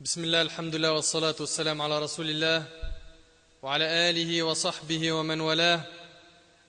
[0.00, 2.64] بسم الله الحمد لله والصلاة والسلام على رسول الله
[3.62, 5.80] وعلى آله وصحبه ومن والاه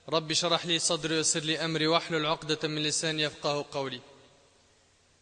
[0.08, 4.00] رب شرح لي صدري ويسر لي أمري واحلل عقدة من لساني يفقه قولي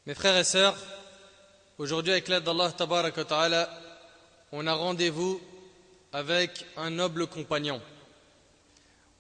[0.07, 0.77] Mes frères et sœurs,
[1.79, 3.69] aujourd'hui avec l'aide d'Allah Tabarak wa Ta'ala,
[4.53, 5.39] on a rendez-vous
[6.15, 7.79] avec un noble compagnon.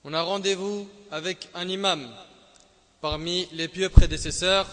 [0.02, 2.08] On a rendez-vous avec un imam
[3.02, 4.66] parmi les pieux prédécesseurs,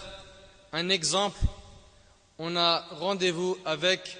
[0.72, 1.38] un exemple
[2.38, 4.16] on a rendez-vous avec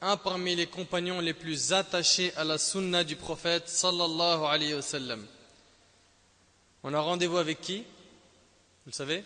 [0.00, 4.82] un parmi les compagnons les plus attachés à la sunna du prophète sallallahu alayhi wa
[4.82, 5.26] sallam.
[6.82, 7.78] On a rendez-vous avec qui?
[7.78, 9.24] Vous le savez?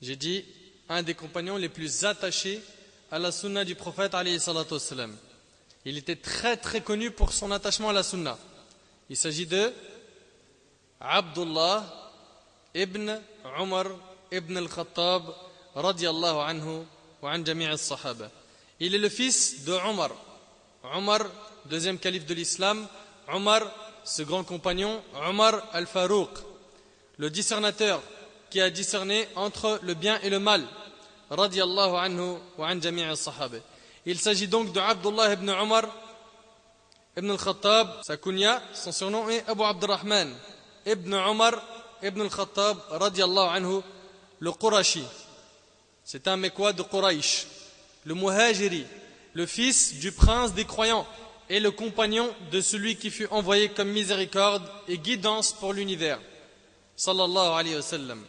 [0.00, 0.44] J'ai dit
[0.88, 2.60] un des compagnons les plus attachés
[3.10, 5.16] à la sunna du prophète alayhi salatu wa sallam.
[5.84, 8.38] Il était très très connu pour son attachement à la sunna.
[9.08, 9.72] Il s'agit de
[11.00, 11.84] Abdullah
[12.74, 13.18] ibn
[13.58, 13.86] Umar
[14.30, 15.24] ibn al-Khattab
[15.74, 16.84] radiallahu anhu
[17.22, 17.68] wa an jami'.
[18.80, 20.10] Il est le fils de Omar.
[20.94, 21.20] Omar,
[21.66, 22.86] deuxième calife de l'islam.
[23.32, 23.62] Omar,
[24.04, 25.02] ce grand compagnon.
[25.28, 26.30] Omar al-Farouq,
[27.18, 28.00] le discernateur
[28.48, 30.64] qui a discerné entre le bien et le mal.
[31.30, 33.04] Radiallahu anhu wa an jami'.
[34.06, 35.84] Il s'agit donc de Abdullah ibn Omar
[37.16, 38.02] ibn al-Khattab.
[38.02, 40.32] Sa kunya, son surnom est Abu Abdurrahman
[40.86, 41.52] ibn Omar
[42.02, 43.82] ibn al-Khattab radiallahu anhu,
[44.40, 45.04] le Qurashi.
[46.12, 47.46] C'est un Mekwa de Quraysh,
[48.02, 48.84] le Muhajiri,
[49.32, 51.06] le fils du prince des croyants
[51.48, 56.18] et le compagnon de celui qui fut envoyé comme miséricorde et guidance pour l'univers.
[56.96, 58.26] Sallallahu alayhi wa sallam.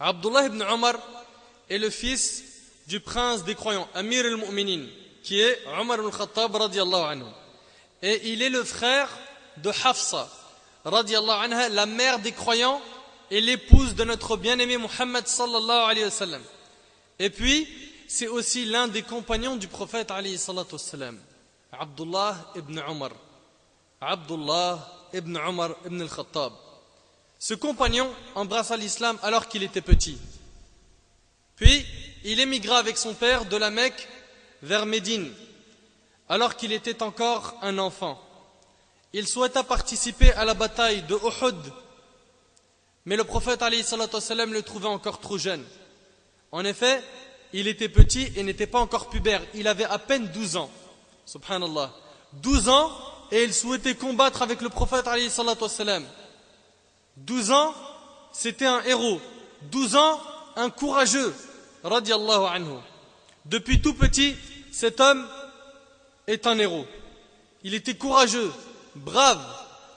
[0.00, 0.96] Abdullah ibn Omar
[1.70, 2.42] est le fils
[2.88, 4.86] du prince des croyants, Amir al-Mu'minin,
[5.22, 7.30] qui est Omar al-Khattab radiallahu anhu.
[8.02, 9.08] Et il est le frère
[9.58, 10.28] de Hafsa,
[10.84, 12.82] radiallahu anha, la mère des croyants
[13.30, 16.42] et l'épouse de notre bien-aimé Muhammad sallallahu alayhi wa sallam.
[17.18, 17.66] Et puis,
[18.08, 20.10] c'est aussi l'un des compagnons du prophète
[21.72, 23.10] Abdullah ibn Umar.
[24.00, 26.52] Abdullah ibn Umar ibn al-Khattab.
[27.38, 30.18] Ce compagnon embrassa l'islam alors qu'il était petit.
[31.56, 31.84] Puis,
[32.24, 34.08] il émigra avec son père de la Mecque
[34.62, 35.32] vers Médine,
[36.28, 38.20] alors qu'il était encore un enfant.
[39.12, 41.72] Il souhaita participer à la bataille de Uhud
[43.06, 43.62] mais le prophète
[44.20, 45.64] sallam, le trouvait encore trop jeune.
[46.56, 47.02] En effet,
[47.52, 49.42] il était petit et n'était pas encore pubère.
[49.52, 50.70] Il avait à peine 12 ans.
[51.26, 51.92] Subhanallah.
[52.32, 52.90] 12 ans
[53.30, 55.04] et il souhaitait combattre avec le prophète
[55.68, 56.06] sallam.
[57.18, 57.74] 12 ans,
[58.32, 59.20] c'était un héros.
[59.70, 60.18] 12 ans,
[60.56, 61.34] un courageux.
[61.84, 62.78] Radiallahu anhu.
[63.44, 64.34] Depuis tout petit,
[64.72, 65.28] cet homme
[66.26, 66.86] est un héros.
[67.64, 68.50] Il était courageux,
[68.94, 69.44] brave,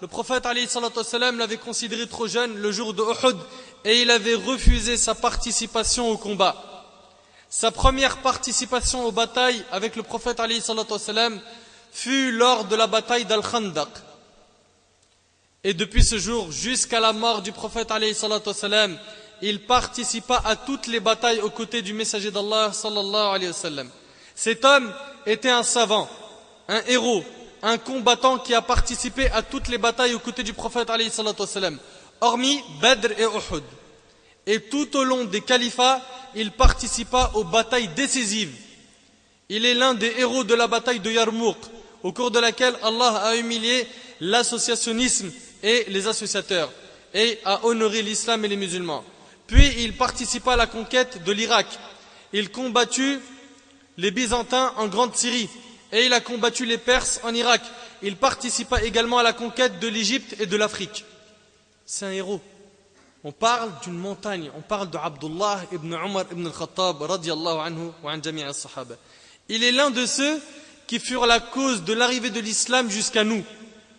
[0.02, 3.38] le prophète l'avait considéré trop jeune le jour de Uhud
[3.86, 6.56] et il avait refusé sa participation au combat.
[7.50, 10.42] Sa première participation aux batailles avec le prophète
[11.92, 13.90] fut lors de la bataille d'Al-Khandaq.
[15.64, 17.92] Et depuis ce jour, jusqu'à la mort du prophète
[19.42, 22.72] il participa à toutes les batailles aux côtés du messager d'Allah
[24.36, 24.94] Cet homme
[25.26, 26.10] était un savant,
[26.68, 27.24] un héros,
[27.62, 30.90] un combattant qui a participé à toutes les batailles aux côtés du prophète
[32.22, 33.64] hormis Badr et Uhud.
[34.46, 36.02] Et tout au long des califats,
[36.36, 38.56] il participa aux batailles décisives.
[39.50, 41.58] Il est l'un des héros de la bataille de Yarmouk,
[42.04, 43.88] au cours de laquelle Allah a humilié
[44.22, 45.32] l'associationnisme
[45.64, 46.72] et les associateurs,
[47.14, 49.04] et a honoré l'islam et les musulmans.
[49.48, 51.68] Puis il participa à la conquête de l'Irak.
[52.34, 53.18] Il combattit
[53.98, 55.50] les Byzantins en Grande Syrie
[55.92, 57.62] et il a combattu les Perses en Irak.
[58.04, 61.04] Il participa également à la conquête de l'Égypte et de l'Afrique.
[61.92, 62.40] C'est un héros.
[63.24, 68.54] On parle d'une montagne, on parle de Abdullah ibn Umar ibn al-Khattab anhu wa an
[68.54, 68.94] sahaba.
[69.48, 70.40] Il est l'un de ceux
[70.86, 73.44] qui furent la cause de l'arrivée de l'islam jusqu'à nous.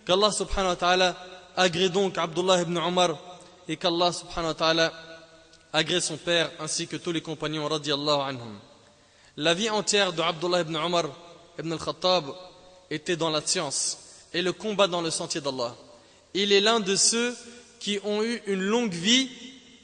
[0.07, 1.17] Qu'Allah subhanahu wa ta'ala
[1.57, 3.19] agrée donc Abdullah ibn Umar
[3.67, 4.93] et qu'Allah subhanahu wa ta'ala
[5.73, 8.57] agrée son père ainsi que tous les compagnons anhum.
[9.37, 10.23] La vie entière de
[10.61, 11.07] ibn Umar
[11.59, 12.27] Ibn al-Khattab
[12.89, 13.99] était dans la science
[14.33, 15.75] et le combat dans le sentier d'Allah.
[16.35, 17.35] Il est l'un de ceux
[17.81, 19.29] qui ont eu une longue vie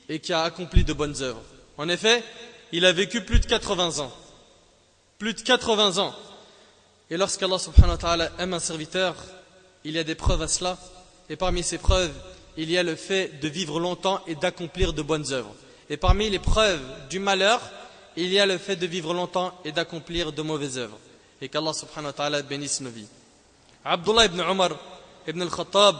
[0.08, 1.42] et qui a accompli de bonnes œuvres.
[1.78, 2.22] En effet,
[2.70, 4.12] il a vécu plus de 80 ans.
[5.18, 6.14] Plus de 80 ans.
[7.10, 9.16] Et lorsqu'Allah subhanahu wa ta'ala aime un serviteur,
[9.84, 10.78] il y a des preuves à cela.
[11.28, 12.12] Et parmi ces preuves,
[12.56, 15.54] il y a le fait de vivre longtemps et d'accomplir de bonnes œuvres.
[15.90, 17.60] Et parmi les preuves du malheur,
[18.16, 20.98] il y a le fait de vivre longtemps et d'accomplir de mauvaises œuvres
[21.40, 23.08] et qu'Allah subhanahu wa ta'ala bénisse nos vies.
[23.84, 24.70] Abdullah ibn Omar
[25.26, 25.96] ibn al-Khattab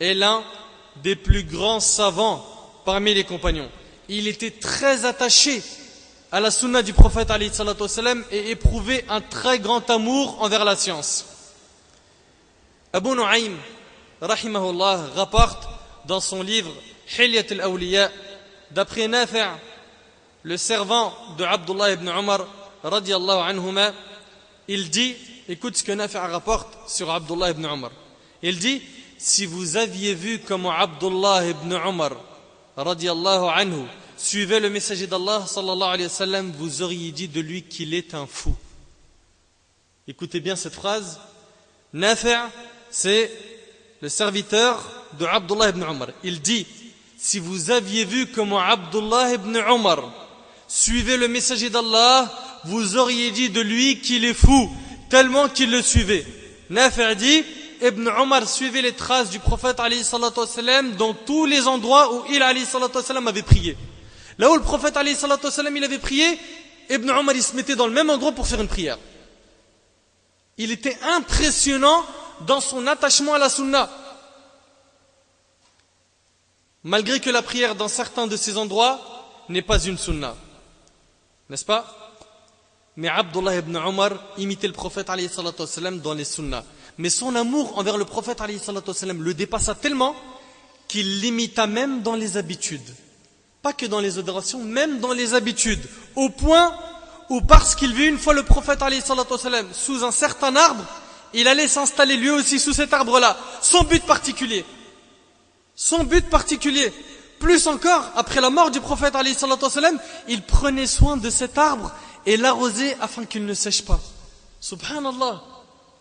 [0.00, 0.42] est l'un
[0.96, 2.44] des plus grands savants
[2.84, 3.70] parmi les compagnons.
[4.08, 5.62] Il était très attaché
[6.32, 7.30] à la sunna du prophète
[8.30, 11.26] et éprouvé un très grand amour envers la science.
[12.92, 13.56] Abu Nu'aym,
[14.20, 15.68] rahimahullah, rapporte
[16.06, 16.72] dans son livre
[17.18, 18.10] Hilyat al-Awliya,
[18.70, 19.38] d'après Nafi'
[20.42, 22.46] le servant de Abdullah ibn Omar,
[22.82, 23.92] radiallahu anhuma,
[24.68, 25.14] il dit,
[25.48, 27.90] écoute ce que Nafi' rapporte sur Abdullah ibn Omar.
[28.42, 28.82] Il dit,
[29.18, 32.12] si vous aviez vu comment Abdullah ibn Omar,
[32.76, 33.84] radiallahu anhu,
[34.16, 38.14] suivait le messager d'Allah, sallallahu alayhi wa sallam, vous auriez dit de lui qu'il est
[38.14, 38.54] un fou.
[40.06, 41.20] Écoutez bien cette phrase.
[41.92, 42.28] Nafi'
[42.90, 43.30] c'est
[44.00, 44.88] le serviteur
[45.18, 46.08] de Abdullah ibn Omar.
[46.22, 46.66] Il dit,
[47.18, 50.12] si vous aviez vu comment Abdullah ibn Omar
[50.68, 52.32] suivait le messager d'Allah,
[52.64, 54.70] vous auriez dit de lui qu'il est fou,
[55.10, 56.24] tellement qu'il le suivait.
[56.70, 57.44] Nafi' dit,
[57.80, 59.80] Ibn Omar suivait les traces du prophète
[60.96, 63.76] dans tous les endroits où il avait prié.
[64.38, 66.38] Là où le prophète il avait prié,
[66.90, 68.98] Ibn Omar se mettait dans le même endroit pour faire une prière.
[70.56, 72.04] Il était impressionnant
[72.46, 73.90] dans son attachement à la sunna.
[76.84, 79.00] Malgré que la prière dans certains de ces endroits
[79.48, 80.36] n'est pas une sunna.
[81.48, 81.94] N'est-ce pas?
[82.96, 86.64] Mais Abdullah ibn Omar imitait le prophète dans les sunnas.
[86.98, 90.16] Mais son amour envers le prophète le dépassa tellement
[90.88, 92.94] qu'il l'imita même dans les habitudes.
[93.62, 95.82] Pas que dans les adorations, même dans les habitudes.
[96.16, 96.74] Au point
[97.28, 98.82] où parce qu'il vit une fois le prophète
[99.72, 100.84] sous un certain arbre,
[101.34, 103.36] il allait s'installer lui aussi sous cet arbre-là.
[103.60, 104.64] Son but particulier.
[105.76, 106.92] Son but particulier.
[107.38, 109.14] Plus encore, après la mort du prophète
[110.26, 111.92] il prenait soin de cet arbre
[112.26, 114.00] et l'arrosait afin qu'il ne sèche pas.
[114.60, 115.57] Subhanallah.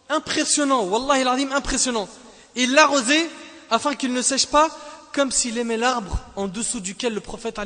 [0.10, 0.84] Impressionnant.
[0.86, 2.08] Wallah il impressionnant.
[2.56, 3.30] Il l'arrosait
[3.70, 4.70] afin qu'il ne sèche pas
[5.14, 7.60] comme s'il aimait l'arbre en dessous duquel le prophète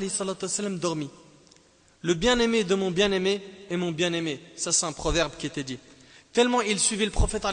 [0.80, 1.10] dormit.
[2.02, 4.42] Le bien-aimé de mon bien-aimé est mon bien-aimé.
[4.56, 5.78] Ça c'est un proverbe qui était dit.
[6.34, 7.46] Tellement il suivait le prophète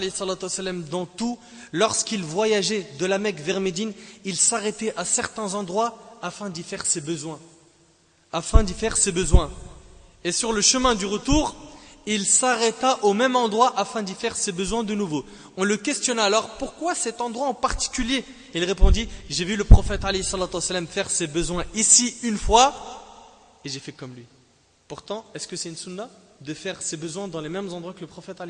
[0.90, 1.38] dans tout,
[1.72, 3.92] lorsqu'il voyageait de la Mecque vers Médine,
[4.24, 7.40] il s'arrêtait à certains endroits afin d'y faire ses besoins.
[8.32, 9.50] Afin d'y faire ses besoins.
[10.24, 11.56] Et sur le chemin du retour,
[12.14, 15.26] il s'arrêta au même endroit afin d'y faire ses besoins de nouveau.
[15.58, 18.24] On le questionna alors, pourquoi cet endroit en particulier?
[18.54, 20.00] Il répondit, j'ai vu le prophète
[20.88, 22.74] faire ses besoins ici une fois,
[23.62, 24.24] et j'ai fait comme lui.
[24.88, 26.08] Pourtant, est-ce que c'est une sunna
[26.40, 28.42] de faire ses besoins dans les mêmes endroits que le prophète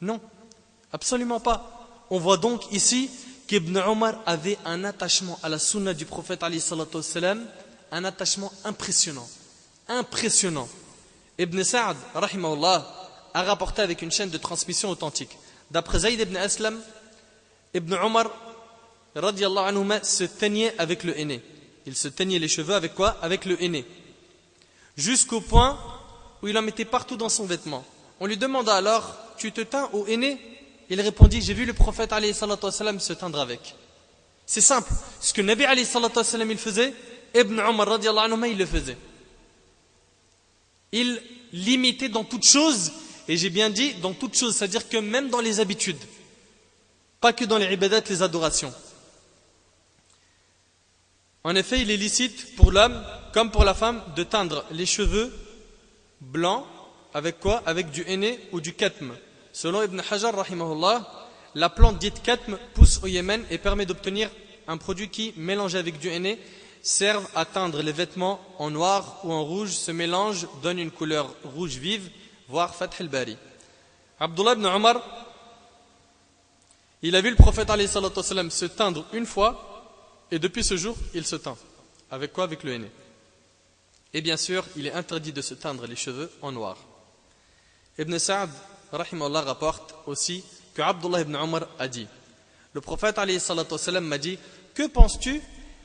[0.00, 0.18] Non,
[0.92, 2.06] absolument pas.
[2.08, 3.10] On voit donc ici
[3.46, 6.42] qu'Ibn Omar avait un attachement à la sunna du prophète
[7.92, 9.28] un attachement impressionnant.
[9.88, 10.68] Impressionnant.
[11.40, 11.96] Ibn Sa'ad,
[13.32, 15.38] a rapporté avec une chaîne de transmission authentique.
[15.70, 16.78] D'après Zayd ibn Aslam,
[17.72, 18.30] Ibn Omar,
[20.02, 21.40] se teignait avec le aîné.
[21.86, 23.16] Il se teignait les cheveux avec quoi?
[23.22, 23.86] Avec le aîné.
[24.98, 25.78] Jusqu'au point
[26.42, 27.86] où il en mettait partout dans son vêtement.
[28.20, 30.38] On lui demanda alors, tu te teins au aîné?
[30.90, 33.76] Il répondit, j'ai vu le prophète se teindre avec.
[34.44, 34.92] C'est simple.
[35.22, 36.92] Ce que Nabi il faisait,
[37.34, 38.98] Ibn Omar il le faisait.
[40.92, 41.20] Il
[41.52, 42.92] l'imitait dans toutes choses,
[43.28, 45.98] et j'ai bien dit dans toutes choses, c'est-à-dire que même dans les habitudes,
[47.20, 48.72] pas que dans les ibadat, les adorations.
[51.44, 53.02] En effet, il est licite pour l'homme
[53.32, 55.32] comme pour la femme de teindre les cheveux
[56.20, 56.66] blanc
[57.14, 57.62] avec quoi?
[57.66, 59.14] Avec du henné ou du katm.
[59.52, 60.34] Selon Ibn Hajar,
[61.54, 64.30] la plante dite katm pousse au Yémen et permet d'obtenir
[64.68, 66.38] un produit qui, mélangé avec du henné,
[66.82, 69.72] serve à teindre les vêtements en noir ou en rouge.
[69.72, 72.10] Ce mélange donne une couleur rouge vive,
[72.48, 73.36] voire Fath al-Bari.
[74.18, 75.00] Abdullah ibn Omar,
[77.02, 79.66] il a vu le prophète se teindre une fois
[80.30, 81.56] et depuis ce jour, il se teint.
[82.10, 82.44] Avec quoi?
[82.44, 82.90] Avec le henné.
[84.12, 86.76] Et bien sûr, il est interdit de se teindre les cheveux en noir.
[87.98, 88.50] Ibn Sa'd
[88.92, 90.44] rapporte aussi
[90.74, 92.06] que Abdullah ibn Omar a dit
[92.72, 94.38] Le prophète m'a dit
[94.74, 95.40] Que penses-tu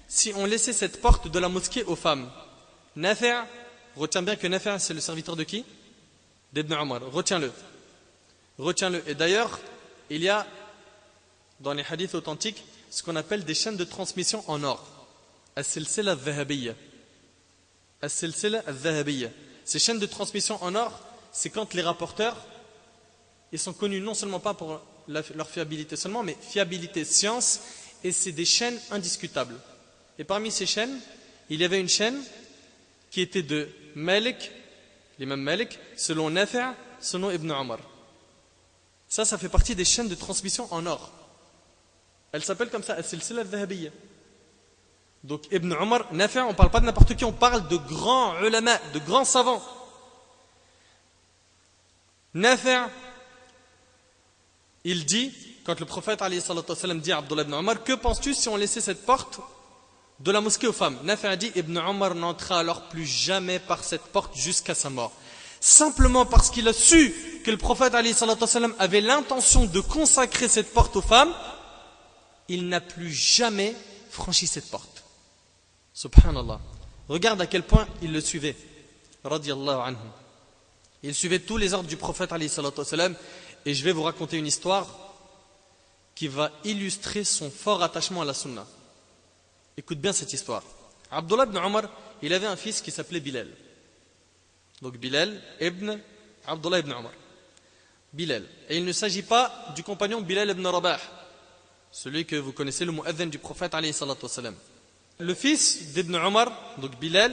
[0.07, 2.29] si on laissait cette porte de la mosquée aux femmes
[2.95, 3.33] Nafi'
[3.95, 5.65] retiens bien que Nafi' c'est le serviteur de qui?
[6.53, 7.01] D'Ibn Omar.
[7.11, 7.51] Retiens-le.
[8.57, 9.03] Retiens-le.
[9.09, 9.59] Et d'ailleurs,
[10.09, 10.47] il y a
[11.59, 14.85] dans les hadiths authentiques ce qu'on appelle des chaînes de transmission en or.
[15.57, 16.15] As-silsila
[19.65, 20.99] ces chaînes de transmission en or,
[21.31, 22.37] c'est quand les rapporteurs,
[23.51, 27.61] ils sont connus non seulement pas pour leur fiabilité seulement, mais fiabilité science,
[28.03, 29.55] et c'est des chaînes indiscutables.
[30.17, 30.99] Et parmi ces chaînes,
[31.49, 32.21] il y avait une chaîne
[33.11, 34.51] qui était de Malik,
[35.19, 37.79] l'imam Malik, selon Nafi', selon Ibn Omar.
[39.07, 41.11] Ça, ça fait partie des chaînes de transmission en or.
[42.31, 43.05] Elle s'appelle comme ça, al
[45.23, 48.39] Donc Ibn Omar, Nafi', on ne parle pas de n'importe qui, on parle de grands
[48.41, 49.63] ulama, de grands savants.
[52.33, 52.89] Nafi',
[54.83, 55.31] il dit,
[55.65, 59.39] quand le prophète dit à Abdullah ibn Omar, que penses-tu si on laissait cette porte
[60.19, 64.03] de la mosquée aux femmes Nafi' dit, Ibn Omar n'entra alors plus jamais par cette
[64.03, 65.11] porte jusqu'à sa mort.
[65.59, 71.01] Simplement parce qu'il a su que le prophète avait l'intention de consacrer cette porte aux
[71.01, 71.33] femmes,
[72.47, 73.75] il n'a plus jamais
[74.09, 75.03] franchi cette porte.
[75.93, 76.59] Subhanallah.
[77.09, 78.55] Regarde à quel point il le suivait.
[79.23, 79.95] anhu.
[81.03, 82.31] Il suivait tous les ordres du prophète
[83.65, 84.87] et je vais vous raconter une histoire
[86.13, 88.65] qui va illustrer son fort attachement à la sunna.
[89.77, 90.63] Écoute bien cette histoire.
[91.11, 91.83] Abdullah ibn Omar,
[92.21, 93.47] il avait un fils qui s'appelait Bilal.
[94.81, 95.97] Donc Bilal ibn
[96.47, 97.13] Abdullah ibn Omar.
[98.13, 98.43] Bilal.
[98.69, 100.99] Et il ne s'agit pas du compagnon Bilal ibn Rabah,
[101.91, 103.73] celui que vous connaissez, le mu'adhin du prophète
[105.17, 107.31] le fils d'Ibn Omar, donc Bilal,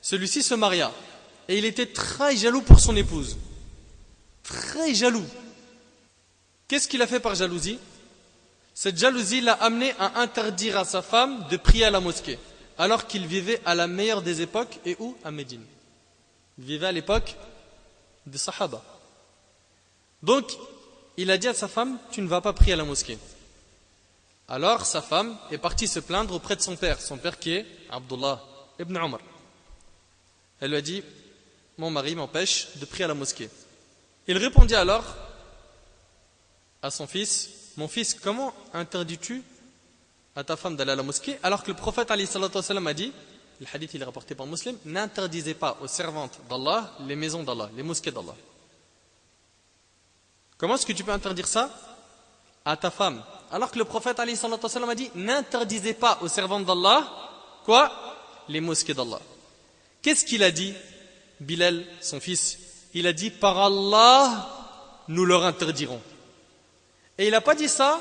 [0.00, 0.92] celui-ci se maria.
[1.48, 3.36] Et il était très jaloux pour son épouse.
[4.42, 5.26] Très jaloux.
[6.68, 7.78] Qu'est-ce qu'il a fait par jalousie?
[8.78, 12.38] Cette jalousie l'a amené à interdire à sa femme de prier à la mosquée,
[12.76, 15.64] alors qu'il vivait à la meilleure des époques, et où À Médine.
[16.58, 17.36] Il vivait à l'époque
[18.26, 18.82] des Sahaba.
[20.22, 20.52] Donc,
[21.16, 23.18] il a dit à sa femme, tu ne vas pas prier à la mosquée.
[24.46, 27.66] Alors sa femme est partie se plaindre auprès de son père, son père qui est
[27.88, 28.44] Abdullah
[28.78, 29.20] ibn Omar.
[30.60, 31.02] Elle lui a dit
[31.78, 33.48] Mon mari m'empêche de prier à la mosquée.
[34.26, 35.04] Il répondit alors
[36.82, 39.42] à son fils Mon fils, comment interdis-tu
[40.34, 43.12] à ta femme d'aller à la mosquée alors que le prophète a dit
[43.58, 47.70] le hadith il est rapporté par Muslim n'interdisez pas aux servantes d'Allah les maisons d'Allah,
[47.74, 48.34] les mosquées d'Allah.
[50.58, 51.70] Comment est-ce que tu peux interdire ça
[52.64, 57.06] à ta femme alors que le prophète a dit n'interdisez pas aux servantes d'Allah
[57.64, 57.92] quoi
[58.48, 59.20] les mosquées d'Allah.
[60.02, 60.74] Qu'est-ce qu'il a dit
[61.40, 62.58] Bilal son fils?
[62.94, 64.48] Il a dit par Allah
[65.08, 66.00] nous leur interdirons
[67.18, 68.00] et il n'a pas dit ça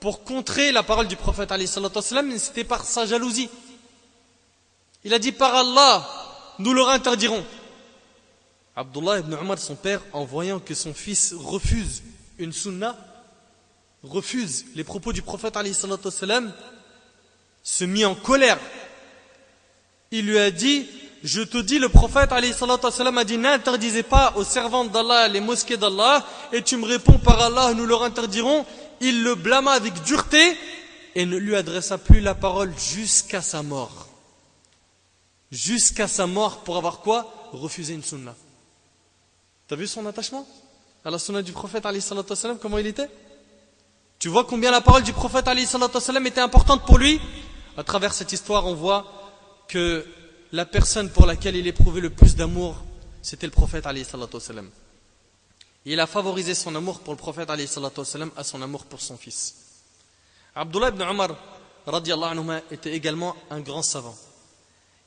[0.00, 3.48] pour contrer la parole du prophète mais c'était par sa jalousie
[5.04, 6.06] il a dit par Allah
[6.58, 7.44] nous leur interdirons
[8.74, 12.02] Abdullah ibn Omar son père en voyant que son fils refuse
[12.38, 12.96] une sunnah
[14.02, 15.56] refuse les propos du prophète
[17.66, 18.60] se mit en colère.
[20.12, 20.86] Il lui a dit,
[21.26, 22.40] je te dis, le prophète a
[23.24, 27.74] dit, n'interdisez pas aux servantes d'Allah les mosquées d'Allah, et tu me réponds par Allah,
[27.74, 28.64] nous leur interdirons.
[29.00, 30.56] Il le blâma avec dureté
[31.16, 34.06] et ne lui adressa plus la parole jusqu'à sa mort.
[35.50, 37.50] Jusqu'à sa mort pour avoir quoi?
[37.52, 38.34] Refuser une sunna.
[39.66, 40.46] T'as vu son attachement
[41.04, 41.84] à la sunna du prophète
[42.62, 43.10] comment il était?
[44.20, 47.20] Tu vois combien la parole du prophète était importante pour lui?
[47.76, 49.04] À travers cette histoire, on voit
[49.66, 50.06] que
[50.52, 52.82] la personne pour laquelle il éprouvait le plus d'amour,
[53.22, 53.86] c'était le prophète
[55.84, 59.54] Il a favorisé son amour pour le prophète à son amour pour son fils.
[60.54, 61.30] Abdullah ibn Omar
[62.70, 64.16] était également un grand savant.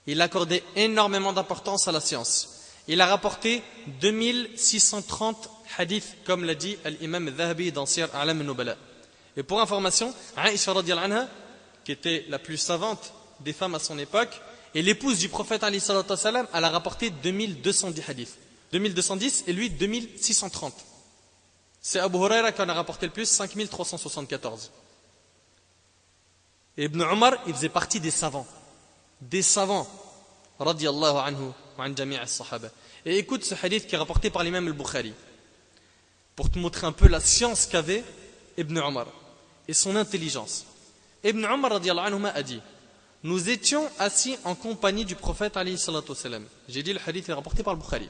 [0.08, 2.60] Il accordait énormément d'importance à la science.
[2.88, 3.62] Il a rapporté
[4.02, 8.76] 2630 hadiths, comme l'a dit l'imam Zahabi dans Sir Alam al-Nubala.
[9.38, 11.28] Et pour information, Aïcha anha,
[11.84, 14.42] qui était la plus savante des femmes à son époque,
[14.76, 18.38] et l'épouse du prophète elle a rapporté 2210 hadiths.
[18.72, 20.74] 2210 et lui 2630.
[21.82, 24.72] C'est Abu Huraira qui en a rapporté le plus, 5374.
[26.78, 28.48] Et Ibn Omar, il faisait partie des savants.
[29.22, 29.88] Des savants.
[30.60, 32.70] Radiallahu anhu an sahaba
[33.06, 35.14] Et écoute ce hadith qui est rapporté par l'imam al-Bukhari.
[36.36, 38.04] Pour te montrer un peu la science qu'avait
[38.58, 39.08] Ibn Omar
[39.68, 40.66] et son intelligence.
[41.24, 41.80] Ibn Omar a
[42.44, 42.62] dit
[43.24, 45.58] Nous étions assis en compagnie du prophète.
[46.68, 48.10] J'ai dit le hadith est rapporté par le Bukhari.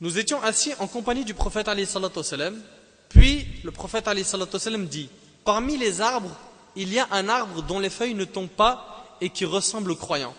[0.00, 1.68] Nous étions assis en compagnie du prophète.
[3.10, 4.08] Puis le prophète
[4.88, 5.10] dit
[5.44, 6.34] Parmi les arbres,
[6.76, 9.96] il y a un arbre dont les feuilles ne tombent pas et qui ressemble aux
[9.96, 10.34] croyants.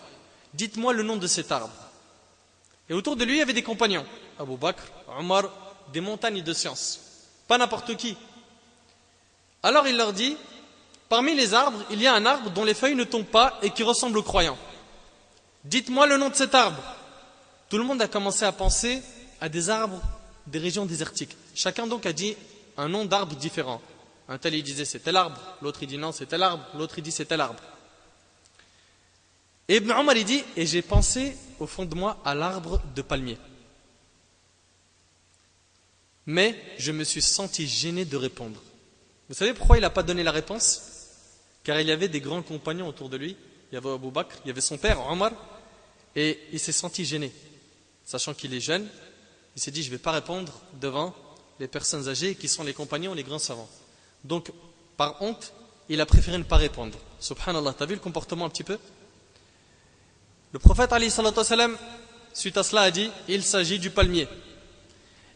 [0.54, 1.74] Dites-moi le nom de cet arbre.
[2.90, 4.06] Et autour de lui, il y avait des compagnons
[4.40, 4.84] Abu Bakr,
[5.20, 5.44] Omar,
[5.94, 7.00] des montagnes de science.
[7.48, 8.18] Pas n'importe qui,
[9.64, 10.36] alors il leur dit,
[11.12, 13.72] parmi les arbres, il y a un arbre dont les feuilles ne tombent pas et
[13.72, 14.58] qui ressemble aux croyants.
[15.66, 16.82] Dites-moi le nom de cet arbre.
[17.68, 19.04] Tout le monde a commencé à penser
[19.42, 20.02] à des arbres
[20.48, 21.36] des régions désertiques.
[21.54, 22.38] Chacun donc a dit
[22.78, 23.82] un nom d'arbre différent.
[24.30, 26.94] Un tel il disait c'est tel arbre, l'autre il dit non c'est tel arbre, l'autre
[26.98, 27.62] il dit c'est tel arbre.
[29.68, 33.38] Et Ibn Omar dit et j'ai pensé au fond de moi à l'arbre de palmier.
[36.26, 38.62] Mais je me suis senti gêné de répondre.
[39.28, 40.91] Vous savez pourquoi il n'a pas donné la réponse?
[41.64, 43.38] Car il y avait des grands compagnons autour de lui
[43.72, 45.32] il y avait Abu Bakr, il y avait son père, Omar,
[46.16, 47.32] et il s'est senti gêné.
[48.06, 48.86] Sachant qu'il est jeune,
[49.56, 51.16] il s'est dit, je ne vais pas répondre devant
[51.60, 53.70] les personnes âgées qui sont les compagnons, les grands savants.
[54.26, 54.52] Donc,
[54.98, 55.54] par honte,
[55.88, 56.98] il a préféré ne pas répondre.
[57.22, 58.78] Subhanallah, t'as vu le comportement un petit peu?
[60.52, 61.78] Le prophète, salam,
[62.34, 64.28] suite à cela, a dit, il s'agit du palmier.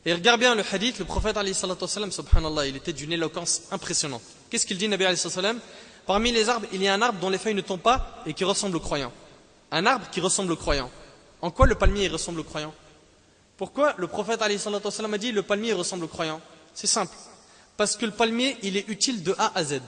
[0.05, 4.23] Et regarde bien le hadith, le prophète, salam, subhanallah, il était d'une éloquence impressionnante.
[4.49, 5.59] Qu'est-ce qu'il dit, Nabi salam
[6.05, 8.33] Parmi les arbres, il y a un arbre dont les feuilles ne tombent pas et
[8.33, 9.11] qui ressemble au croyant.
[9.71, 10.91] Un arbre qui ressemble au croyant.
[11.41, 12.73] En quoi le palmier ressemble au croyant?
[13.57, 14.47] Pourquoi le prophète a
[15.17, 16.41] dit le palmier ressemble au croyant?
[16.73, 17.15] C'est simple.
[17.77, 19.81] Parce que le palmier, il est utile de A à Z.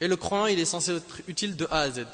[0.00, 2.06] Et le croyant, il est censé être utile de A à Z.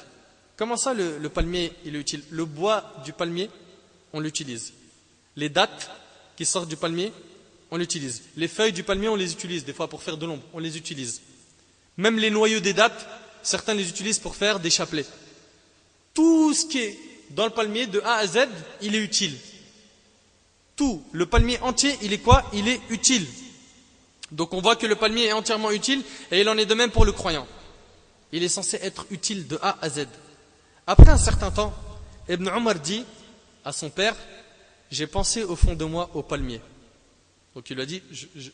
[0.57, 2.23] Comment ça, le, le palmier, il est utile?
[2.29, 3.49] Le bois du palmier,
[4.13, 4.73] on l'utilise.
[5.35, 5.89] Les dattes
[6.37, 7.11] qui sortent du palmier,
[7.71, 8.23] on l'utilise.
[8.37, 10.77] Les feuilles du palmier, on les utilise des fois pour faire de l'ombre, on les
[10.77, 11.21] utilise.
[11.97, 13.07] Même les noyaux des dattes,
[13.41, 15.05] certains les utilisent pour faire des chapelets.
[16.13, 16.99] Tout ce qui est
[17.31, 18.47] dans le palmier, de A à Z,
[18.81, 19.35] il est utile.
[20.75, 22.43] Tout, le palmier entier, il est quoi?
[22.53, 23.25] Il est utile.
[24.31, 26.91] Donc on voit que le palmier est entièrement utile et il en est de même
[26.91, 27.47] pour le croyant.
[28.31, 30.07] Il est censé être utile de A à Z.
[30.87, 31.73] Après un certain temps,
[32.27, 33.05] Ibn Omar dit
[33.63, 34.15] à son père
[34.91, 36.59] J'ai pensé au fond de moi au palmier.
[37.55, 38.03] Donc il lui a dit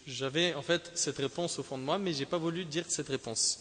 [0.08, 2.86] J'avais en fait cette réponse au fond de moi, mais je n'ai pas voulu dire
[2.88, 3.60] cette réponse.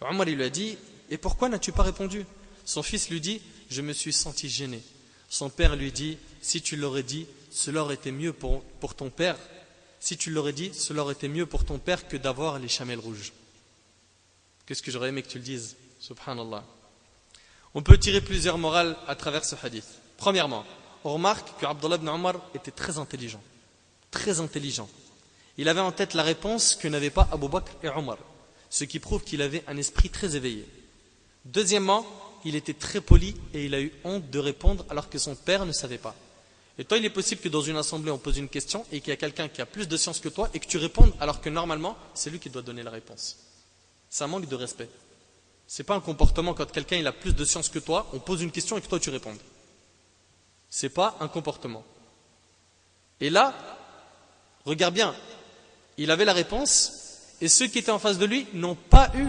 [0.00, 0.78] Omar lui a dit
[1.10, 2.24] Et pourquoi n'as-tu pas répondu?
[2.64, 4.80] Son fils lui dit Je me suis senti gêné.
[5.28, 9.10] Son père lui dit Si tu l'aurais dit, cela aurait été mieux pour, pour ton
[9.10, 9.36] père
[10.00, 13.00] si tu l'aurais dit, cela aurait été mieux pour ton père que d'avoir les chamelles
[13.00, 13.32] rouges.
[14.66, 15.76] Qu'est-ce que j'aurais aimé que tu le dises?
[15.98, 16.64] Subhanallah.
[17.74, 19.86] On peut tirer plusieurs morales à travers ce hadith.
[20.16, 20.64] Premièrement,
[21.04, 23.42] on remarque que Abdullah ibn Omar était très intelligent.
[24.10, 24.88] Très intelligent.
[25.56, 28.18] Il avait en tête la réponse que n'avaient pas Abu Bakr et Omar,
[28.70, 30.66] ce qui prouve qu'il avait un esprit très éveillé.
[31.44, 32.06] Deuxièmement,
[32.44, 35.66] il était très poli et il a eu honte de répondre alors que son père
[35.66, 36.14] ne savait pas.
[36.78, 39.08] Et toi, il est possible que dans une assemblée, on pose une question et qu'il
[39.08, 41.40] y a quelqu'un qui a plus de science que toi et que tu répondes alors
[41.40, 43.36] que normalement, c'est lui qui doit donner la réponse.
[44.08, 44.88] Ça manque de respect.
[45.66, 48.52] C'est pas un comportement quand quelqu'un a plus de science que toi, on pose une
[48.52, 49.36] question et que toi tu réponds.
[50.70, 51.84] C'est pas un comportement.
[53.20, 53.77] Et là,
[54.68, 55.14] regarde bien,
[55.96, 56.92] il avait la réponse
[57.40, 59.28] et ceux qui étaient en face de lui n'ont pas eu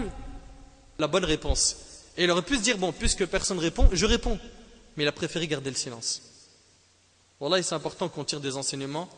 [0.98, 1.76] la bonne réponse.
[2.16, 4.38] Et il aurait pu se dire, bon, puisque personne répond, je réponds.
[4.96, 6.22] Mais il a préféré garder le silence.
[7.38, 9.08] Voilà, c'est important qu'on tire des enseignements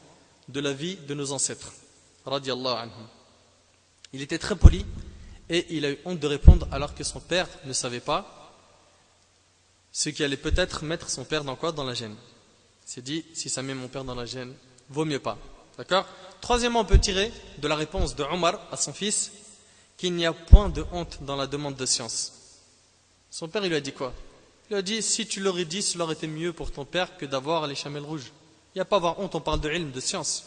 [0.49, 1.73] de la vie de nos ancêtres.
[4.13, 4.87] Il était très poli
[5.49, 8.55] et il a eu honte de répondre alors que son père ne savait pas,
[9.91, 11.73] ce qui allait peut-être mettre son père dans quoi?
[11.73, 12.15] Dans la gêne.
[12.87, 14.55] Il s'est dit, si ça met mon père dans la gêne,
[14.89, 15.37] vaut mieux pas.
[15.79, 16.07] D'accord?
[16.41, 19.33] Troisièmement, on peut tirer de la réponse de Omar à son fils
[19.97, 22.33] qu'il n'y a point de honte dans la demande de science.
[23.31, 24.13] Son père, il lui a dit quoi?
[24.71, 27.27] Il a dit, si tu l'aurais dit, cela aurait été mieux pour ton père que
[27.27, 28.33] d'avoir les chamelles rouges.
[28.75, 30.45] Il n'y a pas à avoir honte, on parle de ilm, de science.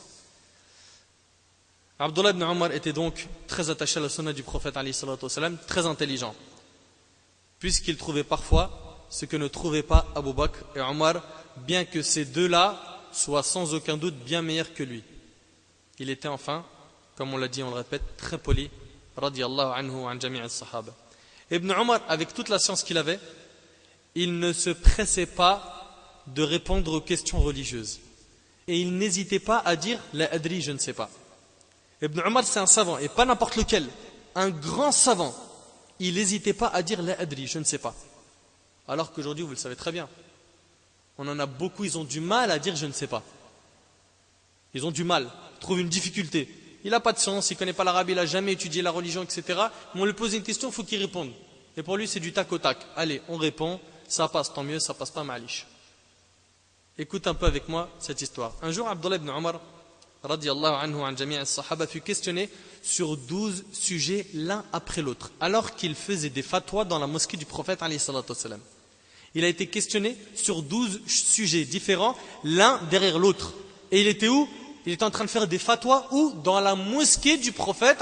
[1.97, 4.75] Abdullah ibn Omar était donc très attaché à la sunna du prophète,
[5.67, 6.35] très intelligent,
[7.57, 11.21] puisqu'il trouvait parfois ce que ne trouvait pas Abu Bakr et Omar,
[11.57, 15.03] bien que ces deux-là soient sans aucun doute bien meilleurs que lui.
[15.99, 16.65] Il était enfin,
[17.15, 18.69] comme on l'a dit, on le répète, très poli,
[19.17, 20.93] anhu an sahaba
[21.51, 23.19] Ibn Omar, avec toute la science qu'il avait,
[24.15, 27.99] il ne se pressait pas de répondre aux questions religieuses.
[28.67, 31.10] Et il n'hésitait pas à dire la adri, je ne sais pas.
[32.01, 33.88] Ibn Omar, c'est un savant, et pas n'importe lequel.
[34.34, 35.34] Un grand savant.
[35.99, 37.95] Il n'hésitait pas à dire la adri, je ne sais pas.
[38.88, 40.10] Alors qu'aujourd'hui, vous le savez très bien.
[41.17, 43.23] On en a beaucoup, ils ont du mal à dire je ne sais pas.
[44.73, 46.47] Ils ont du mal, ils trouvent une difficulté.
[46.83, 48.91] Il n'a pas de sens, il ne connaît pas l'arabe, il n'a jamais étudié la
[48.91, 49.43] religion, etc.
[49.95, 51.31] Mais on lui pose une question, il faut qu'il réponde.
[51.77, 52.77] Et pour lui, c'est du tac au tac.
[52.95, 55.65] Allez, on répond, ça passe, tant mieux, ça passe pas malish.
[56.97, 58.53] Écoute un peu avec moi cette histoire.
[58.61, 59.59] Un jour, Abdullah ibn Omar,
[60.23, 62.49] anhu an sahaba fut questionné
[62.81, 67.45] sur douze sujets l'un après l'autre, alors qu'il faisait des fatwas dans la mosquée du
[67.45, 67.83] prophète
[69.33, 73.53] Il a été questionné sur douze sujets différents, l'un derrière l'autre.
[73.91, 74.47] Et il était où?
[74.86, 77.98] Il était en train de faire des fatwas où Dans la mosquée du prophète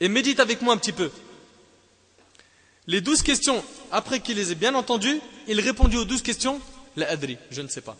[0.00, 1.10] Et médite avec moi un petit peu.
[2.88, 6.60] Les douze questions, après qu'il les ait bien entendues, il répondit aux douze questions,
[6.96, 7.96] la adri, je ne sais pas.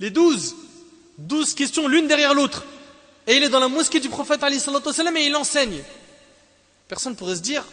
[0.00, 0.56] Les douze,
[1.18, 2.64] douze questions l'une derrière l'autre.
[3.26, 5.82] Et il est dans la mosquée du prophète et il enseigne.
[6.88, 7.64] Personne ne pourrait se dire,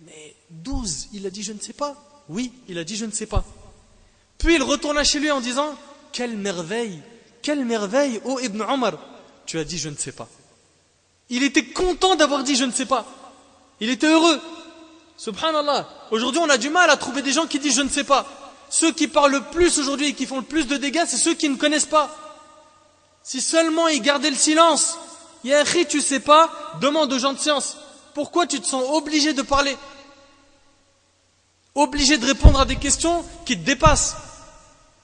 [0.00, 1.94] mais douze, il a dit je ne sais pas.
[2.28, 3.44] Oui, il a dit je ne sais pas.
[4.38, 5.76] Puis il retourna chez lui en disant,
[6.12, 7.00] quelle merveille,
[7.42, 8.94] quelle merveille, ô Ibn Omar,
[9.46, 10.28] tu as dit je ne sais pas.
[11.28, 13.06] Il était content d'avoir dit je ne sais pas.
[13.80, 14.40] Il était heureux.
[15.16, 15.88] Subhanallah.
[16.10, 18.26] Aujourd'hui, on a du mal à trouver des gens qui disent je ne sais pas.
[18.70, 21.34] Ceux qui parlent le plus aujourd'hui et qui font le plus de dégâts, c'est ceux
[21.34, 22.14] qui ne connaissent pas.
[23.22, 24.98] Si seulement ils gardaient le silence.
[25.44, 27.76] Yahri, tu sais pas, demande aux gens de science.
[28.14, 29.76] Pourquoi tu te sens obligé de parler?
[31.74, 34.16] Obligé de répondre à des questions qui te dépassent.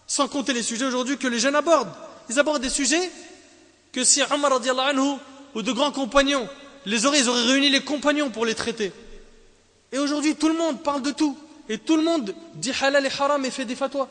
[0.09, 1.93] Sans compter les sujets aujourd'hui que les jeunes abordent.
[2.31, 3.11] Ils abordent des sujets
[3.93, 5.19] que si Omar anhu
[5.55, 6.49] ou de grands compagnons
[6.87, 8.93] les auraient, ils auraient réuni les compagnons pour les traiter.
[9.93, 11.37] Et aujourd'hui, tout le monde parle de tout.
[11.69, 14.09] Et tout le monde dit halal et haram et fait des fatwas.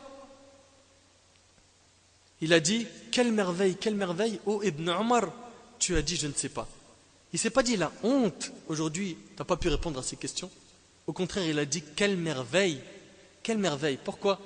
[2.40, 5.32] Il a dit Quelle merveille, quelle merveille, ô Ibn Omar,
[5.80, 6.68] tu as dit je ne sais pas.
[7.32, 10.50] Il s'est pas dit la honte, aujourd'hui, tu n'as pas pu répondre à ces questions.
[11.08, 12.80] Au contraire, il a dit Quelle merveille,
[13.42, 13.98] quelle merveille.
[14.04, 14.38] Pourquoi?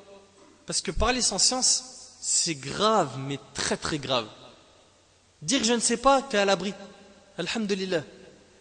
[0.67, 1.85] Parce que parler sans science,
[2.21, 4.27] c'est grave, mais très très grave.
[5.41, 6.73] Dire je ne sais pas, tu es à l'abri.
[7.37, 8.05] Alhamdulillah.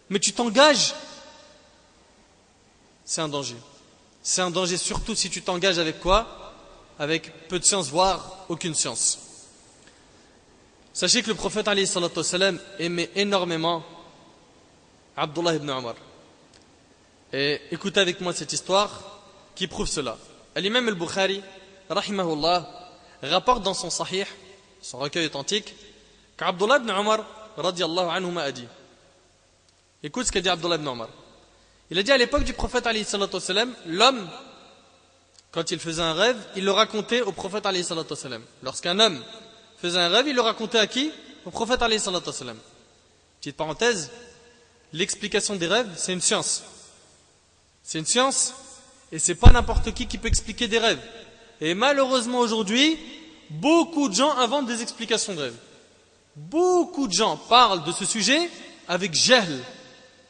[0.10, 0.94] Mais tu t'engages,
[3.06, 3.56] c'est un danger.
[4.24, 6.54] C'est un danger surtout si tu t'engages avec quoi?
[7.00, 9.20] Avec peu de science, voire aucune science.
[10.94, 11.68] Sachez que le prophète
[12.80, 13.84] aimait énormément
[15.16, 15.96] Abdullah ibn Omar.
[17.34, 19.20] Et écoutez avec moi cette histoire
[19.56, 20.18] qui prouve cela.
[20.58, 21.42] L'imam al-Bukhari,
[21.92, 22.68] rahimahullah,
[23.24, 24.26] rapporte dans son sahih,
[24.82, 25.76] son recueil authentique,
[26.38, 27.26] qu'Abdullah ibn Omar,
[27.58, 28.68] radiallahu anhu, a dit.
[30.04, 31.10] Écoute ce qu'a dit Abdullah ibn Omar.
[31.90, 32.88] Il a dit à l'époque du prophète
[33.86, 34.30] l'homme,
[35.52, 37.68] quand il faisait un rêve, il le racontait au prophète
[38.64, 39.22] Lorsqu'un homme
[39.78, 41.12] faisait un rêve, il le racontait à qui?
[41.46, 41.82] Au prophète
[43.40, 44.12] Petite parenthèse,
[44.94, 46.64] l'explication des rêves, c'est une science.
[47.84, 48.54] C'est une science
[49.12, 51.02] et c'est pas n'importe qui qui peut expliquer des rêves.
[51.62, 52.98] Et malheureusement aujourd'hui,
[53.52, 55.58] beaucoup de gens inventent des explications de rêves.
[56.36, 58.50] Beaucoup de gens parlent de ce sujet
[58.88, 59.64] avec gel,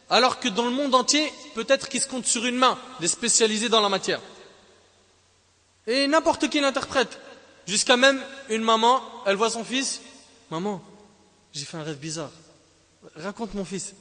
[0.09, 3.69] alors que dans le monde entier, peut-être qu'ils se comptent sur une main des spécialisés
[3.69, 4.19] dans la matière.
[5.87, 7.19] Et n'importe qui l'interprète.
[7.65, 10.01] Jusqu'à même une maman, elle voit son fils.
[10.49, 10.81] Maman,
[11.53, 12.31] j'ai fait un rêve bizarre.
[13.15, 13.93] Raconte mon fils.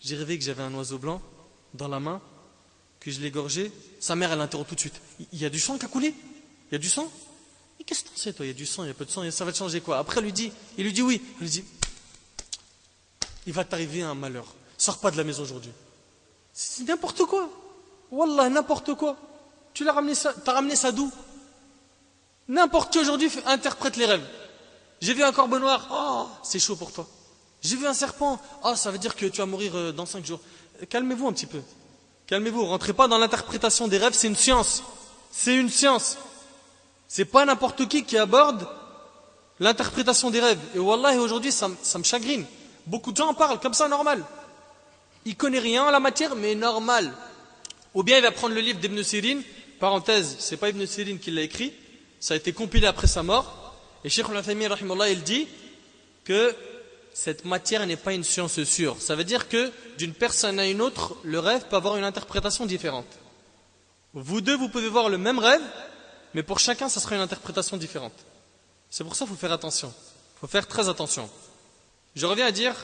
[0.00, 1.22] J'ai rêvé que j'avais un oiseau blanc
[1.72, 2.20] dans la main,
[3.00, 3.72] que je l'ai gorgé.
[4.00, 5.00] Sa mère, elle l'interrompt tout de suite.
[5.32, 6.14] Il y a du sang qui a coulé?
[6.74, 7.08] Il y a du sang?
[7.78, 8.44] Et qu'est-ce que tu sais, toi?
[8.44, 9.80] Il y a du sang, il y a peu de sang, ça va te changer
[9.80, 11.22] quoi Après, lui dit, il lui dit oui.
[11.36, 11.64] Elle lui dit,
[13.46, 14.44] il va t'arriver un malheur.
[14.76, 15.70] Sors pas de la maison aujourd'hui.
[16.52, 17.48] C'est n'importe quoi.
[18.10, 19.16] Wallah, n'importe quoi.
[19.72, 21.12] Tu l'as ramené ça, t'as ramené ça d'où?
[22.48, 24.26] N'importe qui aujourd'hui interprète les rêves.
[25.00, 27.06] J'ai vu un corbeau noir, oh, c'est chaud pour toi.
[27.62, 30.26] J'ai vu un serpent, oh, ça veut dire que tu vas mourir euh, dans cinq
[30.26, 30.40] jours.
[30.88, 31.62] Calmez-vous un petit peu.
[32.26, 34.82] Calmez-vous, rentrez pas dans l'interprétation des rêves, c'est une science.
[35.30, 36.18] C'est une science.
[37.08, 38.66] C'est pas n'importe qui qui aborde
[39.60, 40.58] l'interprétation des rêves.
[40.74, 42.44] Et wallah, aujourd'hui, ça, me chagrine.
[42.86, 44.24] Beaucoup de gens en parlent comme ça, normal.
[45.24, 47.14] Il connaît rien en la matière, mais normal.
[47.94, 49.40] Ou bien il va prendre le livre d'Ibn Sirin,
[49.78, 51.72] parenthèse, c'est pas Ibn Sirin qui l'a écrit,
[52.18, 55.46] ça a été compilé après sa mort, et Sheikh al il dit
[56.24, 56.54] que
[57.14, 58.96] cette matière n'est pas une science sûre.
[59.00, 62.66] Ça veut dire que d'une personne à une autre, le rêve peut avoir une interprétation
[62.66, 63.06] différente.
[64.12, 65.62] Vous deux, vous pouvez voir le même rêve,
[66.34, 68.12] mais pour chacun, ça sera une interprétation différente.
[68.90, 69.92] C'est pour ça qu'il faut faire attention.
[70.36, 71.30] Il faut faire très attention.
[72.14, 72.74] Je reviens à dire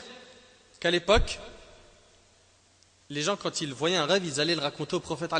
[0.79, 1.39] qu'à l'époque,
[3.09, 5.33] les gens, quand ils voyaient un rêve, ils allaient le raconter au prophète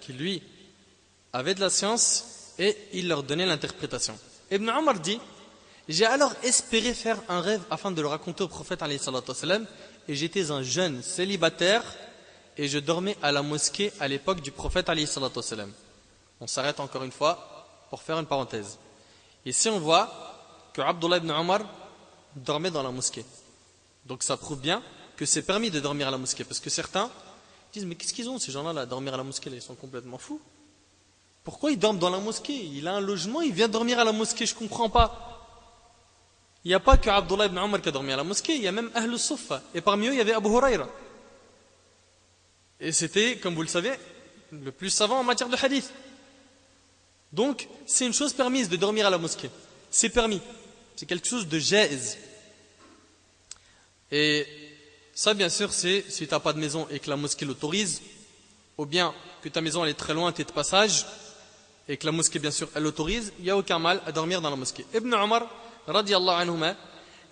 [0.00, 0.42] qui lui
[1.32, 2.24] avait de la science
[2.58, 4.18] et il leur donnait l'interprétation.
[4.50, 5.20] Ibn Omar dit
[5.88, 8.82] J'ai alors espéré faire un rêve afin de le raconter au prophète
[10.08, 11.82] et j'étais un jeune célibataire
[12.56, 14.88] et je dormais à la mosquée à l'époque du prophète.
[16.40, 18.78] On s'arrête encore une fois pour faire une parenthèse.
[19.46, 20.10] Ici, on voit
[20.72, 21.60] que Abdullah ibn Omar
[22.34, 23.24] dormait dans la mosquée.
[24.06, 24.82] Donc ça prouve bien
[25.16, 26.44] que c'est permis de dormir à la mosquée.
[26.44, 27.10] Parce que certains
[27.72, 29.50] disent, mais qu'est-ce qu'ils ont ces gens-là, là, dormir à la mosquée?
[29.52, 30.40] Ils sont complètement fous.
[31.44, 32.54] Pourquoi ils dorment dans la mosquée?
[32.54, 35.30] Il a un logement, il vient dormir à la mosquée, je ne comprends pas.
[36.64, 38.62] Il n'y a pas que Abdullah ibn Omar qui a dormi à la mosquée, il
[38.62, 39.60] y a même Ahl Sufa.
[39.74, 40.88] Et parmi eux, il y avait Abu Huraira.
[42.80, 43.92] Et c'était, comme vous le savez,
[44.50, 45.92] le plus savant en matière de hadith.
[47.34, 49.50] Donc, c'est une chose permise de dormir à la mosquée.
[49.90, 50.40] C'est permis.
[50.94, 52.16] C'est quelque chose de jaiz.
[54.12, 54.46] Et
[55.12, 58.00] ça, bien sûr, c'est si tu n'as pas de maison et que la mosquée l'autorise,
[58.78, 61.06] ou bien que ta maison elle est très loin, tu es de passage,
[61.88, 64.40] et que la mosquée, bien sûr, elle l'autorise, il n'y a aucun mal à dormir
[64.40, 64.86] dans la mosquée.
[64.94, 65.50] Ibn Omar,
[65.88, 66.76] radiallahu anhuma,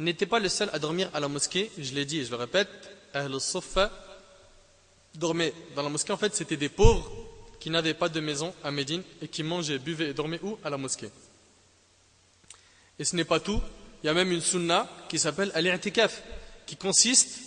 [0.00, 2.36] n'était pas le seul à dormir à la mosquée, je l'ai dit et je le
[2.36, 2.68] répète,
[3.14, 3.32] Ahl
[5.14, 6.12] dormait dans la mosquée.
[6.12, 7.08] En fait, c'était des pauvres
[7.62, 10.58] qui n'avaient pas de maison à Médine et qui mangeaient, buvaient et dormaient où?
[10.64, 11.10] À la mosquée.
[12.98, 13.62] Et ce n'est pas tout,
[14.02, 16.24] il y a même une sunna qui s'appelle al-i'tikaf,
[16.66, 17.38] qui consiste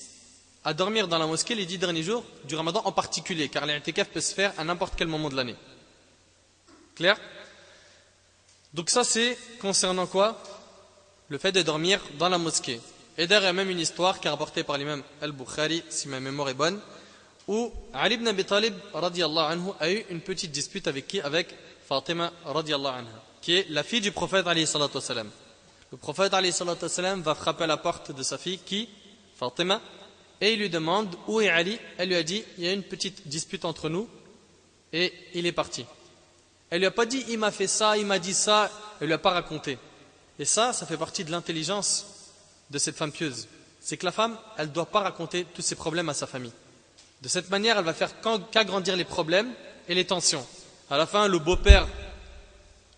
[0.64, 4.08] à dormir dans la mosquée les dix derniers jours du ramadan en particulier, car l'intikaf
[4.08, 5.58] peut se faire à n'importe quel moment de l'année.
[6.96, 7.20] Clair?
[8.74, 10.42] Donc ça c'est concernant quoi?
[11.28, 12.80] Le fait de dormir dans la mosquée.
[13.18, 16.54] Et a même une histoire qui est rapportée par l'imam Al-Bukhari, si ma mémoire est
[16.54, 16.80] bonne,
[17.48, 21.22] où Ali ibn Abi Talib anhu, a eu une petite dispute avec qui?
[21.22, 21.54] Avec
[21.88, 23.06] Fatima anha,
[23.42, 24.68] qui est la fille du prophète alayhi
[25.92, 26.54] Le prophète alayhi
[27.18, 28.90] va frapper à la porte de sa fille qui?
[29.36, 29.82] Fatima
[30.42, 31.80] et il lui demande où est Ali.
[31.98, 34.10] Elle lui a dit il y a une petite dispute entre nous
[34.92, 35.86] et il est parti.
[36.70, 39.14] Elle lui a pas dit il m'a fait ça, il m'a dit ça, elle lui
[39.14, 39.78] a pas raconté.
[40.40, 42.06] Et ça, ça fait partie de l'intelligence
[42.70, 43.48] de cette femme pieuse.
[43.80, 46.52] C'est que la femme, elle ne doit pas raconter tous ses problèmes à sa famille.
[47.26, 48.12] De cette manière, elle va faire
[48.52, 49.52] qu'agrandir les problèmes
[49.90, 50.46] et les tensions.
[50.92, 51.88] À la fin, le beau-père,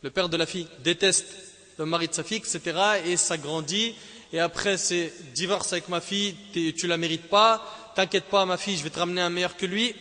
[0.01, 1.27] le père de la fille, déteste
[1.77, 2.77] le mari de sa fille, etc.
[3.05, 3.95] Et ça grandit
[4.33, 7.63] et après c'est divorce avec ma fille, tu la mérites pas,
[7.95, 9.95] t'inquiète pas ma fille, je vais te ramener un meilleur que lui,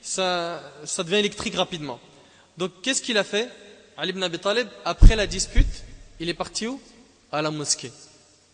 [0.00, 0.62] ça,
[0.98, 1.98] devient électrique rapidement.
[2.58, 3.50] Donc qu'est-ce qu'il a fait?
[3.96, 5.82] Ali ibn Abi Talib, après la dispute,
[6.20, 6.80] il est parti où?
[7.32, 7.90] À la mosquée.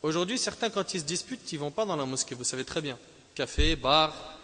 [0.02, 2.80] Aujourd'hui, certains quand ils se disputent, ils vont pas dans la mosquée, vous savez très
[2.80, 2.96] bien.
[3.34, 4.37] Café, bar,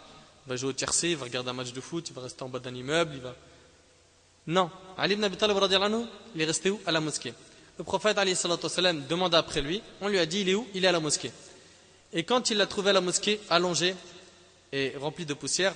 [0.46, 2.42] il va jouer au tiercé, il va regarder un match de foot, il va rester
[2.42, 3.34] en bas d'un immeuble, il va...
[4.46, 5.56] Non, Ali ibn Abi Talib,
[6.34, 7.34] il est resté où À la mosquée
[7.80, 10.88] le prophète والسلام, demanda après lui, on lui a dit il est où Il est
[10.88, 11.32] à la mosquée.
[12.12, 13.94] Et quand il l'a trouvé à la mosquée, allongé
[14.70, 15.74] et rempli de poussière,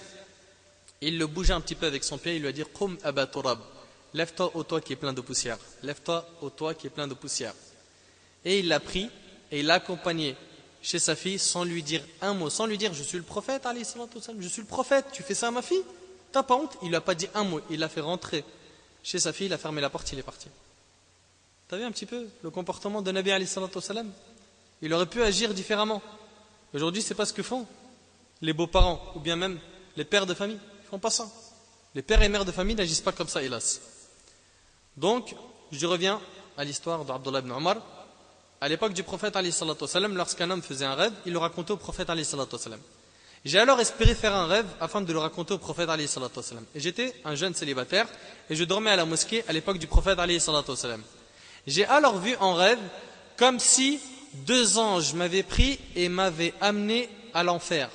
[1.01, 3.61] il le bougea un petit peu avec son pied, il lui a dit Qum abaturab,
[4.13, 7.15] lève-toi au toit qui est plein de poussière, lève-toi au toit qui est plein de
[7.15, 7.55] poussière.
[8.45, 9.09] Et il l'a pris
[9.51, 10.37] et il l'a accompagné
[10.82, 13.68] chez sa fille sans lui dire un mot, sans lui dire je suis le prophète,
[14.40, 15.84] je suis le prophète, tu fais ça à ma fille?
[16.32, 16.78] T'as pas honte?
[16.82, 18.44] Il lui a pas dit un mot, il l'a fait rentrer
[19.04, 20.48] chez sa fille, il a fermé la porte, il est parti.
[21.68, 24.12] T'as vu un petit peu le comportement de Nabi salam
[24.82, 26.02] Il aurait pu agir différemment.
[26.74, 27.66] Aujourd'hui, c'est pas ce que font
[28.42, 29.60] les beaux-parents ou bien même
[29.96, 30.60] les pères de famille.
[30.84, 31.30] Ils font pas ça.
[31.96, 33.82] Les pères et mères de famille n'agissent pas comme ça, hélas.
[34.98, 35.36] Donc,
[35.72, 36.20] je reviens
[36.58, 37.78] à l'histoire d'Abdullah ibn Omar.
[38.62, 39.38] À l'époque du prophète
[40.14, 42.10] lorsqu'un homme faisait un rêve, il le racontait au prophète.
[43.46, 45.90] J'ai alors espéré faire un rêve afin de le raconter au prophète.
[46.76, 48.08] Et j'étais un jeune célibataire
[48.50, 50.20] et je dormais à la mosquée à l'époque du prophète.
[51.66, 52.80] J'ai alors vu en rêve
[53.38, 54.00] comme si
[54.34, 57.90] deux anges m'avaient pris et m'avaient amené à l'enfer,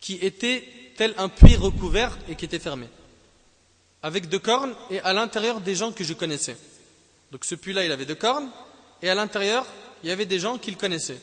[0.00, 2.88] qui était tel un puits recouvert et qui était fermé,
[4.02, 6.56] avec deux cornes et à l'intérieur des gens que je connaissais.
[7.32, 8.48] Donc ce puits-là, il avait deux cornes
[9.02, 9.66] et à l'intérieur,
[10.02, 11.20] il y avait des gens qu'il connaissait.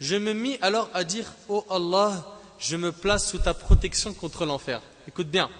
[0.00, 2.24] Je me mis alors à dire Oh Allah,
[2.58, 4.80] je me place sous ta protection contre l'enfer.
[5.06, 5.50] Écoute bien.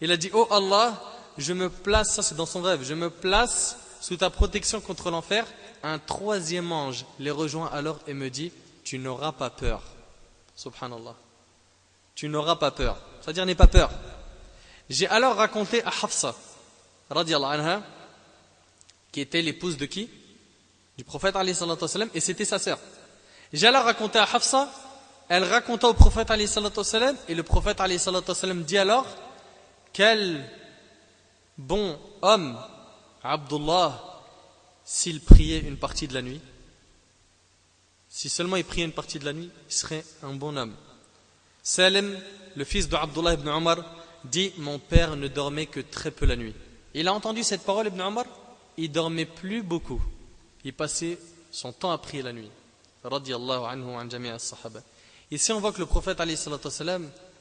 [0.00, 1.00] Il a dit Oh Allah,
[1.38, 5.10] je me place, ça c'est dans son rêve, je me place sous ta protection contre
[5.10, 5.46] l'enfer.
[5.82, 8.52] Un troisième ange les rejoint alors et me dit
[8.84, 9.82] Tu n'auras pas peur.
[10.54, 11.14] Subhanallah.
[12.14, 12.98] Tu n'auras pas peur.
[13.22, 13.90] C'est-à-dire n'aie pas peur.
[14.90, 16.34] J'ai alors raconté à Hafsa,
[17.08, 17.82] anha,
[19.12, 20.10] qui était l'épouse de qui?
[21.00, 21.34] Du prophète
[22.14, 22.78] et c'était sa sœur.
[23.62, 24.70] Alors raconté à Hafsa,
[25.30, 27.80] elle raconta au prophète et le prophète
[28.66, 29.06] dit alors
[29.94, 30.44] quelle
[31.56, 32.54] bon homme,
[33.22, 33.98] Abdullah,
[34.84, 36.42] s'il priait une partie de la nuit
[38.10, 40.76] Si seulement il priait une partie de la nuit, il serait un bon homme.
[41.62, 42.14] Salim,
[42.54, 43.78] le fils d'Abdullah ibn Omar,
[44.24, 46.54] dit Mon père ne dormait que très peu la nuit.
[46.92, 48.26] Il a entendu cette parole, ibn Omar
[48.76, 50.02] Il dormait plus beaucoup.
[50.64, 51.18] Il passait
[51.50, 52.50] son temps à prier la nuit.
[55.30, 56.20] Ici, on voit que le prophète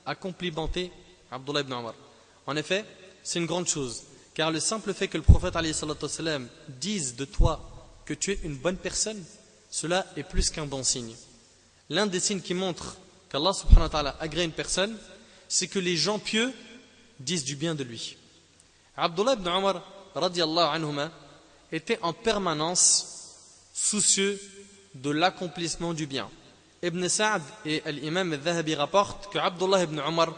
[0.05, 0.91] a complimenté
[1.31, 1.93] Abdullah ibn Omar.
[2.47, 2.85] En effet,
[3.23, 4.03] c'est une grande chose.
[4.33, 5.57] Car le simple fait que le prophète
[6.67, 7.59] dise de toi
[8.05, 9.21] que tu es une bonne personne,
[9.69, 11.13] cela est plus qu'un bon signe.
[11.89, 12.97] L'un des signes qui montre
[13.29, 14.97] qu'Allah subhanahu wa ta'ala agrée une personne,
[15.47, 16.53] c'est que les gens pieux
[17.19, 18.17] disent du bien de lui.
[18.95, 19.83] Abdullah ibn Omar
[20.15, 21.11] anhuma,
[21.71, 23.35] était en permanence
[23.73, 24.39] soucieux
[24.95, 26.29] de l'accomplissement du bien.
[26.81, 30.33] Ibn Sa'd et l'imam al-Dhahabi rapportent que Abdullah ibn Omar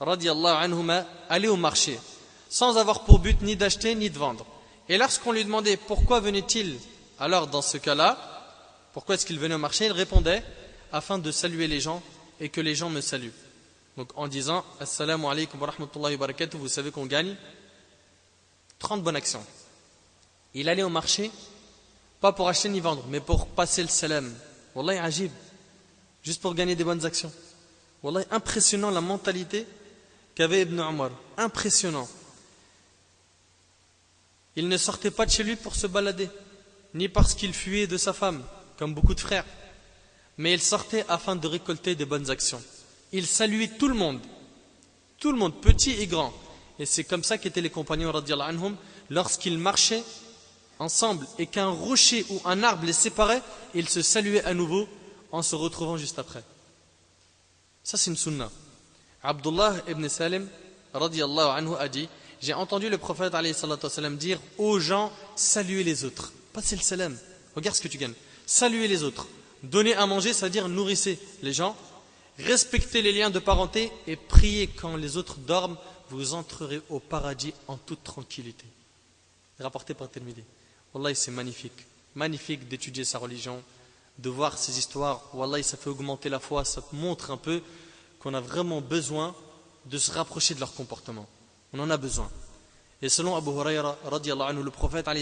[0.00, 1.98] anhuma, allait au marché
[2.48, 4.46] sans avoir pour but ni d'acheter ni de vendre.
[4.88, 6.78] Et lorsqu'on lui demandait pourquoi venait-il
[7.18, 8.16] alors dans ce cas-là,
[8.92, 10.42] pourquoi est-ce qu'il venait au marché, il répondait
[10.92, 12.02] afin de saluer les gens
[12.40, 13.34] et que les gens me saluent.
[13.96, 17.36] Donc en disant Assalamu alaikum wa rahmatullahi wa barakatuh, vous savez qu'on gagne
[18.78, 19.44] 30 bonnes actions.
[20.54, 21.30] Il allait au marché,
[22.20, 24.34] pas pour acheter ni vendre, mais pour passer le salam.
[24.74, 25.30] Wallahi ajib,
[26.22, 27.32] juste pour gagner des bonnes actions.
[28.02, 29.66] Wallahi impressionnant la mentalité
[30.34, 31.10] qu'avait Ibn Omar.
[31.36, 32.08] Impressionnant.
[34.56, 36.28] Il ne sortait pas de chez lui pour se balader,
[36.94, 38.42] ni parce qu'il fuyait de sa femme,
[38.76, 39.44] comme beaucoup de frères,
[40.36, 42.62] mais il sortait afin de récolter des bonnes actions.
[43.12, 44.20] Il saluait tout le monde,
[45.18, 46.32] tout le monde, petit et grand.
[46.78, 48.76] Et c'est comme ça qu'étaient les compagnons anhum,
[49.10, 50.02] lorsqu'ils marchaient
[50.78, 53.42] ensemble et qu'un rocher ou un arbre les séparait,
[53.74, 54.88] ils se saluaient à nouveau
[55.32, 56.42] en se retrouvant juste après.
[57.82, 58.50] Ça c'est une sunna.
[59.22, 60.48] Abdullah ibn Salim
[60.94, 62.08] anhu a dit
[62.40, 63.34] J'ai entendu le prophète
[64.18, 66.32] dire aux gens saluez les autres.
[66.52, 67.16] Passez le salam.
[67.54, 68.14] Regarde ce que tu gagnes.
[68.46, 69.26] Saluez les autres.
[69.62, 71.76] Donner à manger, c'est-à-dire nourrissez les gens.
[72.38, 75.76] Respectez les liens de parenté et priez quand les autres dorment.
[76.10, 78.64] Vous entrerez au paradis en toute tranquillité.
[79.60, 80.42] Rapporté par Tirmidhi.
[80.94, 81.86] Wallah, c'est magnifique.
[82.14, 83.62] Magnifique d'étudier sa religion,
[84.18, 85.22] de voir ces histoires.
[85.34, 87.62] Wallah, ça fait augmenter la foi, ça montre un peu
[88.20, 89.34] qu'on a vraiment besoin
[89.86, 91.26] de se rapprocher de leur comportement.
[91.72, 92.28] On en a besoin.
[93.00, 95.14] Et selon Abu Huraira, le prophète a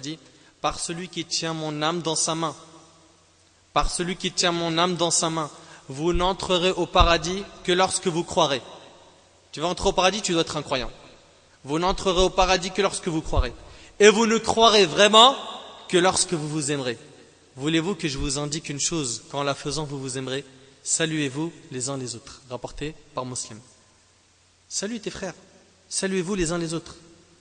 [0.00, 0.18] dit
[0.60, 2.56] Par celui qui tient mon âme dans sa main,
[3.72, 5.50] par celui qui tient mon âme dans sa main,
[5.88, 8.62] vous n'entrerez au paradis que lorsque vous croirez.
[9.52, 10.90] Tu vas entrer au paradis, tu dois être un croyant.
[11.64, 13.52] Vous n'entrerez au paradis que lorsque vous croirez.
[14.00, 15.36] Et vous ne croirez vraiment
[15.88, 16.98] que lorsque vous vous aimerez.
[17.56, 20.44] Voulez-vous que je vous indique une chose Qu'en la faisant, vous vous aimerez?
[20.82, 22.42] Saluez-vous les uns les autres.
[22.50, 23.58] Rapporté par Muslim.
[24.68, 25.34] Salut tes frères.
[25.88, 26.96] Saluez-vous les uns les autres.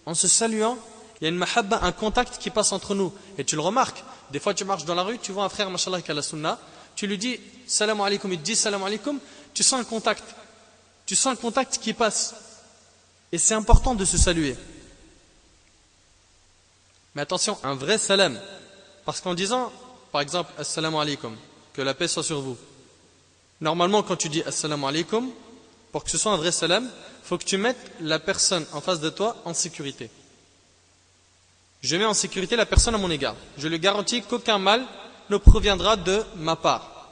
[0.06, 0.78] En se saluant,
[1.20, 3.12] il y a une mahabba, un contact qui passe entre nous.
[3.38, 4.04] Et tu le remarques.
[4.32, 6.22] Des fois, tu marches dans la rue, tu vois un frère, mashallah, qui a la
[6.22, 6.60] sunna.
[6.96, 9.20] Tu lui dis salam alaikum, il te dit salam alaikum.
[9.54, 10.24] Tu sens un contact.
[11.06, 12.36] Tu sens un contact qui passe.
[13.32, 14.56] Et c'est important de se saluer.
[17.16, 18.40] Mais attention, un vrai salam.
[19.06, 19.72] Parce qu'en disant,
[20.12, 21.36] par exemple, assalamu alaikum,
[21.74, 22.58] que la paix soit sur vous.
[23.62, 25.30] Normalement, quand tu dis assalamu alaikum,
[25.92, 26.90] pour que ce soit un vrai salam,
[27.24, 30.10] faut que tu mettes la personne en face de toi en sécurité.
[31.82, 33.36] Je mets en sécurité la personne à mon égard.
[33.58, 34.86] Je lui garantis qu'aucun mal
[35.30, 37.10] ne proviendra de ma part.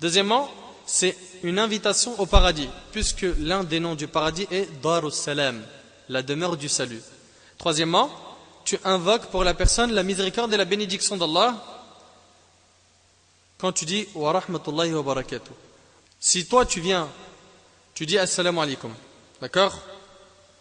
[0.00, 0.50] Deuxièmement,
[0.86, 5.62] c'est une invitation au paradis, puisque l'un des noms du paradis est Darus Salam,
[6.08, 7.00] la demeure du salut.
[7.58, 8.10] Troisièmement,
[8.64, 11.54] tu invoques pour la personne la miséricorde et la bénédiction d'Allah
[13.58, 15.52] quand tu dis wa rahmatullahi wa barakatuh.
[16.18, 17.08] Si toi tu viens,
[17.94, 18.92] tu dis assalamu alaikum,
[19.40, 19.78] d'accord?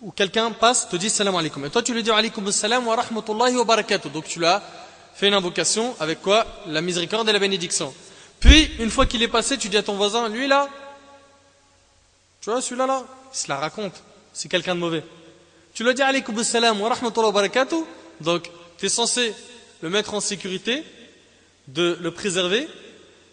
[0.02, 1.66] Ou quelqu'un passe, te dit assalamu alaikum.
[1.66, 4.10] Et toi tu lui dis alaikum assalam wa rahmatullahi wa barakatuh.
[4.10, 4.62] Donc tu l'as
[5.14, 6.46] fait une invocation avec quoi?
[6.68, 7.94] La miséricorde et la bénédiction.
[8.40, 10.68] Puis, une fois qu'il est passé, tu dis à ton voisin, lui là,
[12.42, 13.94] tu vois celui-là là, il se la raconte,
[14.34, 15.04] c'est quelqu'un de mauvais.
[15.74, 17.86] Tu lui dis alaykoum salam wa rahmatullahi wa barakatuh.
[18.20, 19.34] Donc, tu es censé
[19.82, 20.84] le mettre en sécurité,
[21.68, 22.68] de le préserver,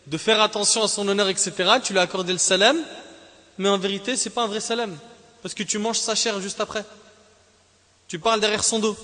[0.06, 1.52] de faire attention à son honneur, etc.
[1.82, 2.76] Tu lui as accordé le salam,
[3.58, 4.96] mais en vérité, c'est pas un vrai salam.
[5.42, 6.84] Parce que tu manges sa chair juste après.
[8.06, 8.96] Tu parles derrière son dos.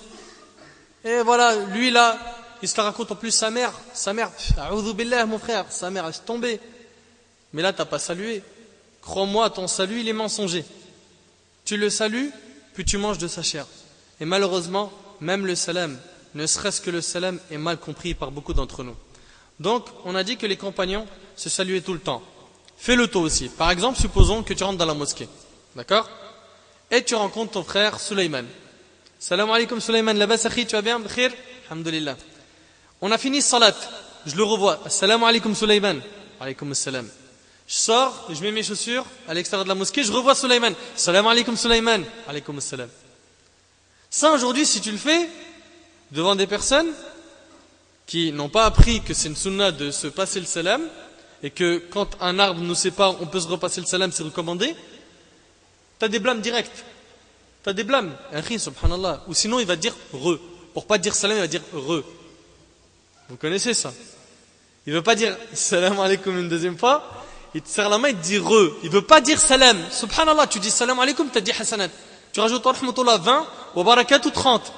[1.05, 2.19] Et voilà, lui là,
[2.63, 3.73] il se la raconte en plus sa mère.
[3.93, 4.31] Sa mère,
[4.95, 6.61] billah, mon frère, sa mère, elle est tombée.
[7.53, 8.43] Mais là, tu n'as pas salué.
[9.03, 10.65] Crois-moi, ton salut, il est mensonger.
[11.65, 12.33] Tu le salues,
[12.75, 13.67] puis tu manges de sa chair.
[14.21, 15.97] Et malheureusement, même le salam,
[16.35, 18.97] ne serait-ce que le salam, est mal compris par beaucoup d'entre nous.
[19.61, 21.07] Donc, on a dit que les compagnons
[21.37, 22.23] se saluaient tout le temps.
[22.77, 23.49] Fais le taux aussi.
[23.49, 25.29] Par exemple, supposons que tu rentres dans la mosquée.
[25.77, 26.11] D'accord?
[26.91, 28.45] Et tu rencontres ton frère Sulaiman.
[29.19, 31.01] Salam alaikum Sulaiman, la tu vas bien?
[31.71, 32.17] Alhamdulillah.
[33.01, 33.75] On a fini salat.
[34.27, 34.81] Je le revois.
[34.89, 35.55] Salam alaikum.
[36.41, 37.09] Alaikum salam.
[37.67, 40.75] Je sors, je mets mes chaussures à l'extérieur de la mosquée, je revois Sulaiman.
[40.97, 42.05] Salam alaikum Sulaiman.
[42.29, 42.89] Alaikum salam.
[44.11, 45.29] Ça, aujourd'hui, si tu le fais
[46.11, 46.93] devant des personnes
[48.07, 50.83] qui n'ont pas appris que c'est une sunna de se passer le salam,
[51.43, 54.75] et que quand un arbre nous sépare, on peut se repasser le salam, c'est recommandé,
[55.99, 56.85] tu as des blâmes directs.
[57.63, 58.15] Tu as des blâmes.
[58.59, 59.25] Subhanallah.
[59.27, 60.39] Ou sinon, il va dire re.
[60.75, 62.03] Pour pas dire salam, il va dire re.
[63.29, 63.93] Vous connaissez ça
[64.87, 67.24] Il veut pas dire salam alaikum une deuxième fois,
[67.55, 68.73] il te serre la main, il te dit re.
[68.83, 69.79] Il veut pas dire salam.
[69.91, 71.89] Subhanallah, tu dis salam alaikum, tu as dit hasanat.
[72.33, 74.73] Tu rajoutes rahmatullah 20, ou ou 30.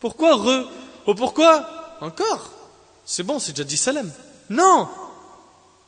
[0.00, 0.68] Pourquoi re?
[1.06, 1.96] Ou pourquoi?
[2.00, 2.50] Encore
[3.04, 4.10] C'est bon, c'est déjà dit salam.
[4.48, 4.88] Non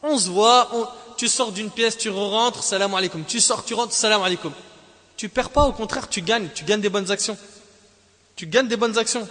[0.05, 0.71] On se voit,
[1.17, 3.25] tu sors d'une pièce, tu rentres, salam alaikum.
[3.25, 4.53] Tu sors, tu rentres, salam alaikum.
[5.17, 6.49] Tu perds pas, au contraire, tu gagnes.
[6.55, 7.37] Tu gagnes des bonnes actions.
[8.37, 9.29] Tu gagnes des bonnes actions.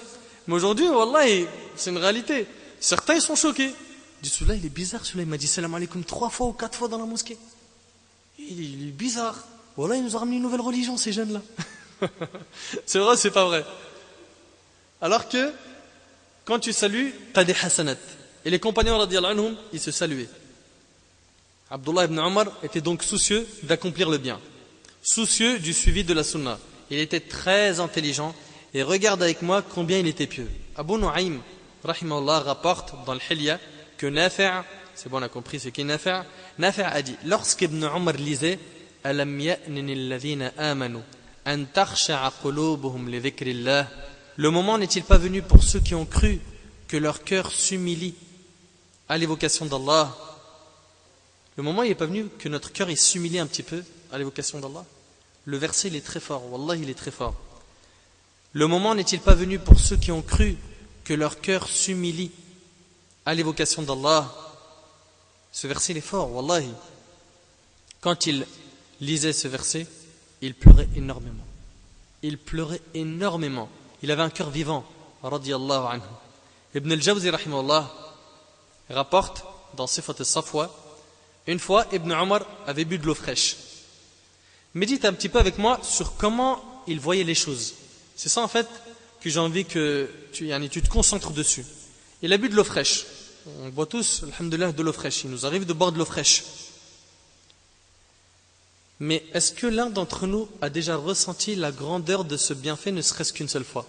[0.48, 1.46] Mais aujourd'hui, Wallah,
[1.78, 2.46] c'est une réalité.
[2.82, 3.74] Certains, ils sont choqués.
[4.22, 6.78] Disent, celui-là, il est bizarre, celui-là, il m'a dit salam alaikum trois fois ou quatre
[6.78, 7.38] fois dans la mosquée.
[8.38, 9.36] Il est bizarre.
[9.78, 11.42] Voilà, il nous a ramené une nouvelle religion, ces jeunes-là.
[12.86, 13.66] c'est vrai, c'est pas vrai?
[15.02, 15.54] Alors que,
[16.46, 17.96] quand tu salues, tu as des hasanat.
[18.46, 20.30] Et les compagnons, anhum, ils se saluaient.
[21.70, 24.40] Abdullah ibn Omar était donc soucieux d'accomplir le bien.
[25.02, 26.60] Soucieux du suivi de la sunna.
[26.90, 28.36] Il était très intelligent
[28.74, 30.50] et regarde avec moi combien il était pieux.
[30.76, 31.40] Abu Nu'aym,
[31.84, 33.58] rapporte dans le Hilya
[34.02, 34.50] que Nafi'
[34.96, 36.24] c'est bon, on a compris ce qu'est Nafi'.
[36.58, 38.58] Nafi' a dit, lorsqu'Ibn Omar lisait,
[39.04, 39.40] Alam.
[44.38, 46.40] Le moment n'est-il pas venu pour ceux qui ont cru
[46.88, 48.16] que leur cœur s'humilie
[49.08, 50.18] à l'évocation d'Allah?
[51.58, 54.84] Le moment n'est pas venu que notre cœur s'humilie un petit peu à l'évocation d'Allah?
[55.46, 57.36] Le verset il est très fort, Wallah il est très fort.
[58.54, 60.58] Le moment n'est-il pas venu pour ceux qui ont cru
[61.04, 62.32] que leur cœur s'humilie
[63.26, 64.30] à l'évocation d'Allah
[65.52, 66.72] Ce verset il est fort, Wallahi.
[68.00, 68.46] Quand il
[69.00, 69.86] lisait ce verset,
[70.42, 71.46] il pleurait énormément.
[72.24, 73.70] Il pleurait énormément.
[74.02, 74.84] Il avait un cœur vivant,
[75.22, 76.02] radiallahu anhu.
[76.74, 77.30] Ibn al-Jawzi,
[78.90, 79.44] rapporte
[79.76, 80.72] dans Sifat al-Safwa,
[81.48, 83.58] une fois, Ibn Omar avait bu de l'eau fraîche.
[84.74, 87.74] Médite un petit peu avec moi sur comment il voyait les choses.
[88.16, 88.68] C'est ça en fait
[89.20, 91.66] que j'ai envie que tu, tu te concentres dessus.
[92.22, 93.06] Il a bu de l'eau fraîche.
[93.62, 95.24] On boit tous, alhamdoulilah, de l'eau fraîche.
[95.24, 96.44] Il nous arrive de boire de l'eau fraîche.
[99.00, 103.02] Mais est-ce que l'un d'entre nous a déjà ressenti la grandeur de ce bienfait, ne
[103.02, 103.88] serait-ce qu'une seule fois?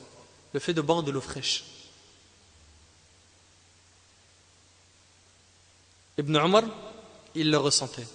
[0.54, 1.64] Le fait de boire de l'eau fraîche.
[6.18, 6.64] Ibn Omar,
[7.34, 8.06] il le ressentait.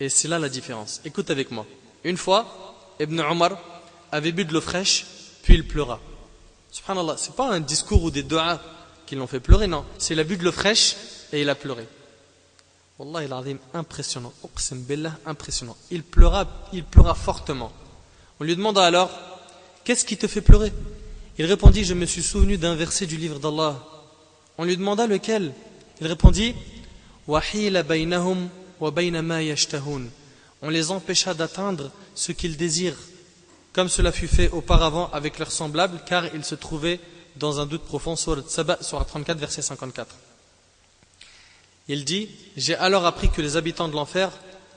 [0.00, 1.02] Et c'est là la différence.
[1.04, 1.66] Écoute avec moi.
[2.04, 3.58] Une fois, Ibn Omar
[4.10, 5.04] avait bu de l'eau fraîche,
[5.42, 6.00] puis il pleura.
[6.72, 8.58] Subhanallah, c'est pas un discours ou des doigts
[9.04, 9.84] qui l'ont fait pleurer, non.
[9.98, 10.96] C'est il a bu de l'eau fraîche
[11.30, 11.86] et il a pleuré.
[12.98, 13.42] Wallah, il a
[13.74, 14.32] impressionnant.
[15.26, 15.76] impressionnant.
[15.90, 17.70] Il pleura, il pleura fortement.
[18.40, 19.10] On lui demanda alors,
[19.84, 20.72] qu'est-ce qui te fait pleurer?
[21.36, 23.78] Il répondit, je me suis souvenu d'un verset du livre d'Allah.
[24.56, 25.52] On lui demanda lequel?
[26.00, 26.54] Il répondit,
[27.28, 27.38] on
[30.70, 32.96] les empêcha d'atteindre ce qu'ils désirent,
[33.73, 36.99] comme cela fut fait auparavant avec leurs semblables, car ils se trouvaient
[37.35, 40.15] dans un doute profond sur 34, verset 54.
[41.87, 44.31] Il dit J'ai alors appris que les habitants de l'enfer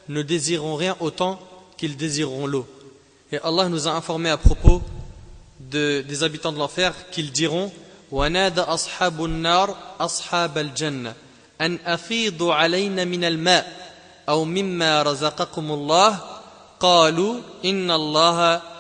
[0.08, 1.40] ne désireront rien autant
[1.76, 2.66] qu'ils désireront l'eau.
[3.32, 4.82] Et Allah nous a informé à propos
[5.60, 7.72] des habitants de l'enfer qu'ils diront
[8.12, 11.14] ونادى أصحاب النار أصحاب الجنة
[11.60, 13.92] أن أفيضوا علينا من الماء
[14.28, 16.18] أو مما رزقكم الله
[16.80, 18.73] قالوا إن الله حرمهما على الكافرين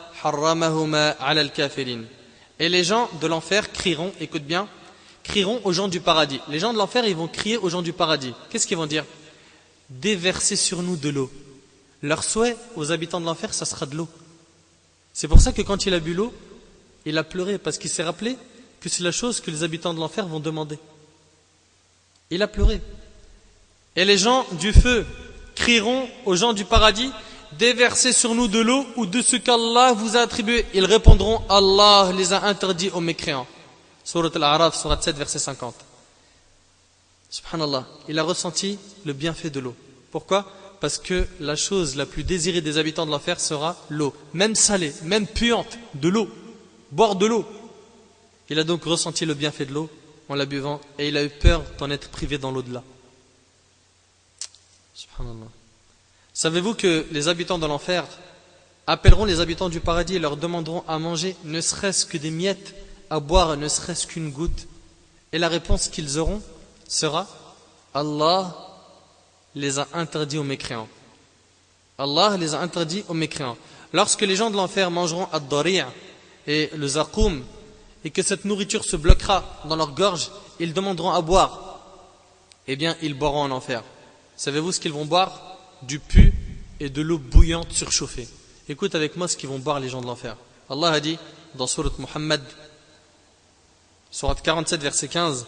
[2.59, 4.67] et les gens de l'enfer crieront, écoute bien,
[5.23, 6.39] crieront aux gens du paradis.
[6.49, 8.33] Les gens de l'enfer, ils vont crier aux gens du paradis.
[8.49, 9.05] Qu'est-ce qu'ils vont dire?
[9.89, 11.31] Déverser sur nous de l'eau.
[12.01, 14.07] Leur souhait aux habitants de l'enfer, ça sera de l'eau.
[15.13, 16.33] C'est pour ça que quand il a bu l'eau,
[17.05, 18.35] il a pleuré, parce qu'il s'est rappelé
[18.81, 20.79] que c'est la chose que les habitants de l'enfer vont demander.
[22.31, 22.81] Il a pleuré.
[23.95, 25.05] Et les gens du feu
[25.53, 27.11] crieront aux gens du paradis
[27.53, 30.65] Déversez sur nous de l'eau ou de ce qu'Allah vous a attribué.
[30.73, 33.47] Ils répondront Allah les a interdits aux mécréants.
[34.03, 35.75] Surat Al-A'raf, Surat 7, verset 50.
[37.29, 39.75] Subhanallah, il a ressenti le bienfait de l'eau.
[40.11, 40.45] Pourquoi?
[40.79, 44.13] Parce que la chose la plus désirée des habitants de l'enfer sera l'eau.
[44.33, 46.29] Même salée, même puante, de l'eau.
[46.91, 47.45] Boire de l'eau.
[48.49, 49.89] Il a donc ressenti le bienfait de l'eau
[50.29, 52.83] en la buvant et il a eu peur d'en être privé dans l'au-delà.
[54.93, 55.54] Subhanallah.
[56.35, 58.03] Savez-vous que les habitants de l'enfer
[58.87, 62.75] appelleront les habitants du paradis et leur demanderont à manger ne serait-ce que des miettes
[63.09, 64.67] à boire ne serait-ce qu'une goutte?
[65.31, 66.41] Et la réponse qu'ils auront
[66.89, 67.25] sera
[67.93, 68.53] Allah
[69.55, 70.89] les a interdits aux mécréants.
[71.97, 73.57] Allah les a interdits aux mécréants.
[73.93, 75.43] Lorsque les gens de l'enfer mangeront ad
[76.47, 77.45] et le zaqoum
[78.03, 81.79] et que cette nourriture se bloquera dans leur gorge, ils demanderont à boire.
[82.67, 83.83] Eh bien, ils boiront en enfer.
[84.35, 85.54] Savez-vous ce qu'ils vont boire?
[85.87, 86.33] Du pu
[86.79, 88.27] et de l'eau bouillante surchauffée.
[88.67, 90.35] Écoute avec moi ce qu'ils vont boire les gens de l'enfer.
[90.69, 91.17] Allah a dit
[91.55, 92.41] dans Surat Muhammad
[94.11, 95.45] Surat 47, verset 15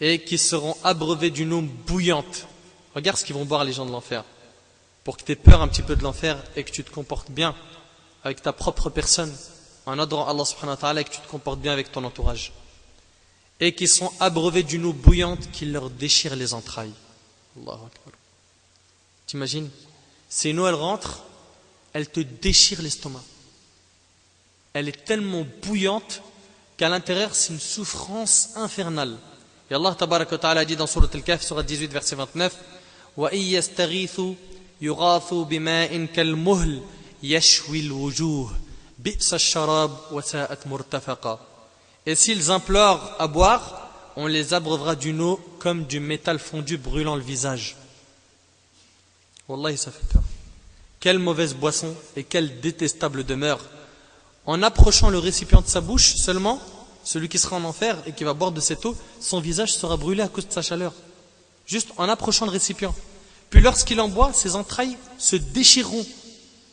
[0.00, 2.46] et qui seront abreuvés d'une eau bouillante.
[2.94, 4.24] Regarde ce qu'ils vont boire les gens de l'enfer.
[5.04, 7.30] Pour que tu aies peur un petit peu de l'enfer et que tu te comportes
[7.30, 7.54] bien
[8.24, 9.34] avec ta propre personne,
[9.86, 12.52] en adorant Allah subhanahu wa ta'ala et que tu te comportes bien avec ton entourage.
[13.60, 16.92] Et qui seront abreuvés d'une eau bouillante qui leur déchire les entrailles.
[19.26, 19.68] T'imagines?
[20.28, 21.22] Ces eau, elle rentre,
[21.92, 23.22] elle te déchire l'estomac.
[24.74, 26.22] Elle est tellement bouillante
[26.76, 29.16] qu'à l'intérieur c'est une souffrance infernale.
[29.70, 32.56] Et Allah ta'ala dit dans Surat Al-Kahf, Surat 18, verset 29,
[42.08, 43.82] Et s'ils implorent à boire,
[44.16, 47.76] on les abreuvera d'une eau comme du métal fondu brûlant le visage.
[49.46, 50.22] Wallahi, ça fait peur.
[51.00, 53.60] Quelle mauvaise boisson et quelle détestable demeure
[54.46, 56.62] en approchant le récipient de sa bouche seulement,
[57.04, 59.98] celui qui sera en enfer et qui va boire de cette eau, son visage sera
[59.98, 60.94] brûlé à cause de sa chaleur.
[61.66, 62.94] Juste en approchant le récipient.
[63.50, 66.06] Puis lorsqu'il en boit, ses entrailles se déchireront.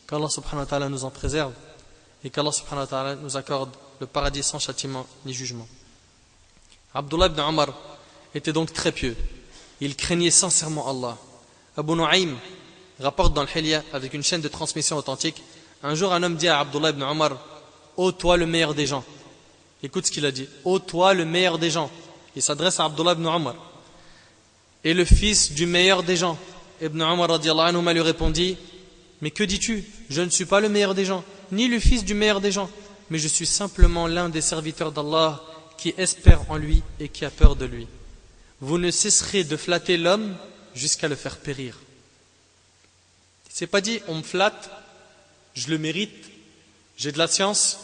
[0.08, 1.52] Qu'Allah subhanahu wa ta'ala nous en préserve
[2.24, 5.66] et qu'Allah subhanahu wa ta'ala nous accorde le paradis sans châtiment ni jugement.
[6.94, 7.68] Abdullah ibn Omar
[8.34, 9.16] était donc très pieux.
[9.80, 11.18] Il craignait sincèrement Allah.
[11.76, 12.36] Abu Nu'aym
[13.00, 15.42] rapporte dans le Hilya avec une chaîne de transmission authentique
[15.82, 17.38] un jour un homme dit à Abdullah ibn Omar
[17.96, 19.04] Ô toi le meilleur des gens
[19.82, 21.90] Écoute ce qu'il a dit Ô toi le meilleur des gens
[22.34, 23.54] Il s'adresse à Abdullah ibn Omar
[24.84, 26.38] Et le fils du meilleur des gens
[26.80, 28.56] Ibn Omar anhu lui répondit
[29.20, 29.84] Mais que dis-tu?
[30.08, 32.70] Je ne suis pas le meilleur des gens, ni le fils du meilleur des gens,
[33.10, 35.42] mais je suis simplement l'un des serviteurs d'Allah
[35.78, 37.86] qui espère en lui et qui a peur de lui.
[38.60, 40.36] Vous ne cesserez de flatter l'homme
[40.74, 41.78] jusqu'à le faire périr.
[43.50, 44.70] C'est pas dit on me flatte,
[45.54, 46.30] je le mérite,
[46.96, 47.78] j'ai de la science,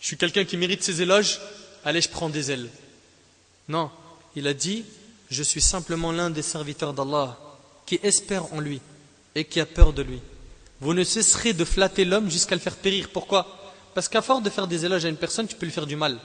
[0.00, 1.40] je suis quelqu'un qui mérite ses éloges,
[1.84, 2.68] allez, je prends des ailes.
[3.68, 3.90] Non,
[4.34, 4.84] il a dit
[5.30, 7.38] je suis simplement l'un des serviteurs d'Allah
[7.86, 8.80] qui espère en lui
[9.34, 10.20] et qui a peur de lui.
[10.80, 13.08] Vous ne cesserez de flatter l'homme jusqu'à le faire périr.
[13.12, 13.61] Pourquoi?
[13.94, 15.96] Parce qu'à force de faire des éloges à une personne, tu peux lui faire du
[15.96, 16.18] mal.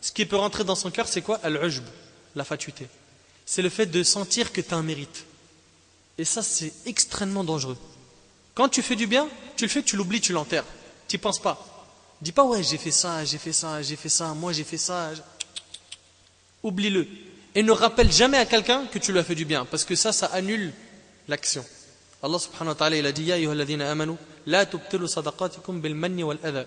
[0.00, 1.38] Ce qui peut rentrer dans son cœur, c'est quoi?
[1.42, 1.84] Al-ujb,
[2.34, 2.88] la fatuité.
[3.46, 5.24] C'est le fait de sentir que tu as un mérite.
[6.18, 7.76] Et ça, c'est extrêmement dangereux.
[8.54, 10.64] Quand tu fais du bien, tu le fais, tu l'oublies, tu l'enterres.
[11.08, 11.74] Tu penses pas.
[12.20, 14.78] Dis pas, ouais, j'ai fait ça, j'ai fait ça, j'ai fait ça, moi j'ai fait
[14.78, 15.10] ça.
[16.62, 17.06] Oublie-le.
[17.54, 19.94] Et ne rappelle jamais à quelqu'un que tu lui as fait du bien, parce que
[19.94, 20.72] ça, ça annule
[21.28, 21.64] l'action.
[22.22, 23.36] Allah subhanahu wa ta'ala, il a dit Ya
[23.90, 24.14] amanu,
[24.46, 24.64] la.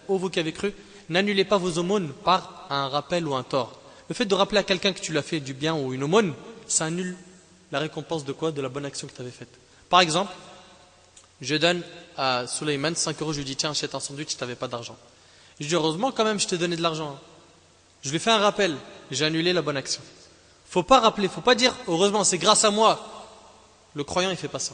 [0.08, 0.74] Oh vous qui avez cru,
[1.10, 3.80] n'annulez pas vos aumônes par un rappel ou un tort.
[4.10, 6.34] Le fait de rappeler à quelqu'un que tu l'as fait du bien ou une aumône,
[6.68, 7.16] ça annule
[7.72, 8.52] la récompense de quoi?
[8.52, 9.50] De la bonne action que tu avais faite.
[9.90, 10.34] Par exemple,
[11.42, 11.84] je donne
[12.18, 14.98] à Suleiman 5 euros, je lui dis Tiens, achète un sandwich, tu n'avais pas d'argent.
[15.60, 17.20] Je dis Heureusement, quand même, je t'ai donné de l'argent.
[18.02, 18.76] Je lui fais un rappel,
[19.12, 20.02] j'ai annulé la bonne action.
[20.70, 23.00] Faut pas rappeler, faut pas dire Heureusement, c'est grâce à moi.
[23.94, 24.74] Le croyant, il fait pas ça.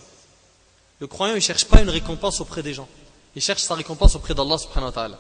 [0.99, 2.87] Le croyant, il cherche pas une récompense auprès des gens.
[3.35, 5.19] Il cherche sa récompense auprès d'Allah subhanahu wa ta'ala.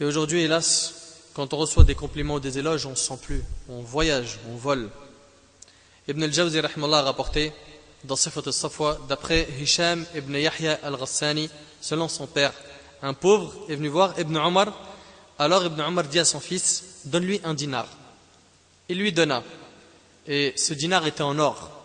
[0.00, 0.94] Et aujourd'hui, hélas,
[1.34, 3.44] quand on reçoit des compliments ou des éloges, on ne se sent plus.
[3.68, 4.90] On voyage, on vole.
[6.08, 7.52] Ibn al-Jawzi a rapporté
[8.04, 11.50] dans Sifat al-Safwa, d'après Hisham ibn Yahya al-Ghassani,
[11.80, 12.52] selon son père,
[13.02, 14.72] un pauvre est venu voir Ibn Omar.
[15.38, 17.86] Alors Ibn Omar dit à son fils, donne-lui un dinar.
[18.88, 19.42] Il lui donna.
[20.26, 21.79] Et ce dinar était en or,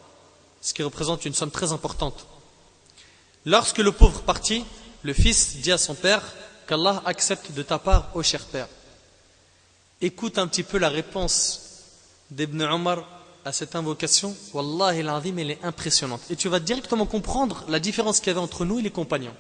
[0.66, 2.26] ce qui représente une somme très importante.
[3.45, 4.66] Lorsque le pauvre partit,
[5.03, 6.24] le fils dit à son père,
[6.68, 8.68] qu'Allah accepte de ta part, ô cher père.
[10.01, 11.61] Écoute un petit peu la réponse
[12.32, 13.07] d'Ibn Omar
[13.45, 14.36] à cette invocation.
[14.53, 16.22] Wallah l'azim, elle est impressionnante.
[16.32, 19.36] Et tu vas directement comprendre la différence qu'il y avait entre nous et les compagnons.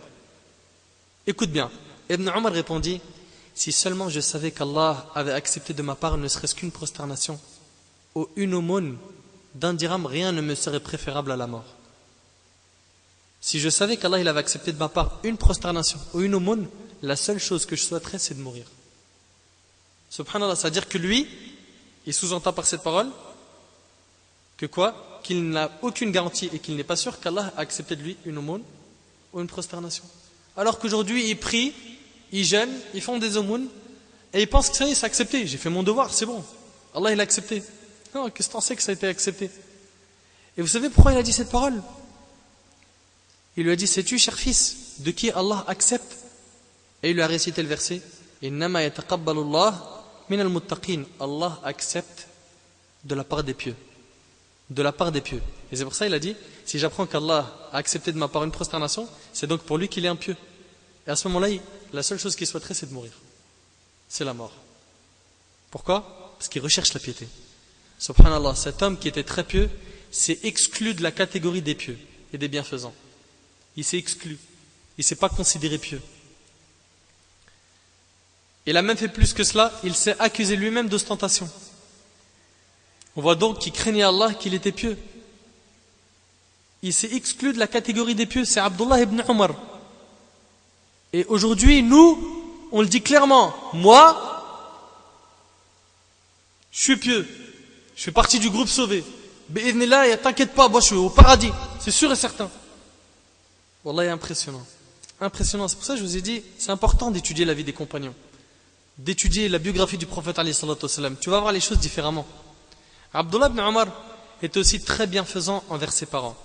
[1.25, 1.71] Écoute bien.
[2.11, 3.01] Ibn Omar répondit
[3.55, 7.39] Si seulement je savais qu'Allah avait accepté de ma part ne serait-ce qu'une prosternation
[8.13, 8.99] ou une aumône
[9.55, 11.65] d'un dirham, rien ne me serait préférable à la mort.
[13.41, 16.67] Si je savais qu'Allah il avait accepté de ma part une prosternation ou une aumône,
[17.01, 18.65] la seule chose que je souhaiterais, c'est de mourir.
[20.09, 21.27] Subhanallah, c'est-à-dire que lui,
[22.05, 23.09] il sous-entend par cette parole
[24.57, 25.19] que quoi?
[25.23, 28.37] Qu'il n'a aucune garantie et qu'il n'est pas sûr qu'Allah a accepté de lui une
[28.37, 28.63] aumône
[29.33, 30.03] ou une prosternation.
[30.55, 31.73] Alors qu'aujourd'hui, ils prient,
[32.31, 33.67] ils jeûnent, ils font des aumônes
[34.33, 35.47] et ils pensent que ça y est, c'est accepté.
[35.47, 36.43] J'ai fait mon devoir, c'est bon.
[36.93, 37.63] Allah, il a accepté.
[38.15, 39.51] Non, qu'est-ce que tu sais que ça a été accepté?
[40.57, 41.83] Et vous savez pourquoi il a dit cette parole?
[43.57, 46.15] Il lui a dit Sais-tu, cher fils, de qui Allah accepte?
[47.03, 48.01] Et il lui a récité le verset
[51.19, 52.27] Allah accepte
[53.03, 53.75] de la part des pieux.
[54.69, 55.41] De la part des pieux.
[55.71, 58.45] Et c'est pour ça qu'il a dit Si j'apprends qu'Allah a accepté de ma part
[58.45, 60.37] une prosternation, c'est donc pour lui qu'il est un pieux.
[61.05, 61.49] Et à ce moment-là,
[61.91, 63.11] la seule chose qu'il souhaiterait, c'est de mourir.
[64.07, 64.53] C'est la mort.
[65.69, 66.33] Pourquoi?
[66.37, 67.27] Parce qu'il recherche la piété.
[68.05, 69.67] Subhanallah, cet homme qui était très pieux
[70.11, 71.97] s'est exclu de la catégorie des pieux
[72.33, 72.93] et des bienfaisants.
[73.77, 74.37] Il s'est exclu.
[74.95, 75.99] Il ne s'est pas considéré pieux.
[78.67, 81.49] Il a même fait plus que cela, il s'est accusé lui-même d'ostentation.
[83.15, 84.99] On voit donc qu'il craignait Allah, qu'il était pieux.
[86.83, 89.55] Il s'est exclu de la catégorie des pieux, c'est Abdullah ibn Omar.
[91.11, 94.91] Et aujourd'hui, nous, on le dit clairement, moi,
[96.71, 97.27] je suis pieux.
[97.95, 99.03] Je fais partie du groupe sauvé.
[99.53, 101.51] là, t'inquiète pas, moi je suis au paradis.
[101.79, 102.49] C'est sûr et certain.
[103.83, 104.65] Wallah, impressionnant.
[105.21, 105.67] Impressionnant.
[105.67, 108.13] C'est pour ça que je vous ai dit, c'est important d'étudier la vie des compagnons.
[108.97, 110.39] D'étudier la biographie du prophète
[111.21, 112.25] Tu vas voir les choses différemment.
[113.13, 113.87] Abdullah ibn Omar
[114.41, 116.35] était aussi très bienfaisant envers ses parents.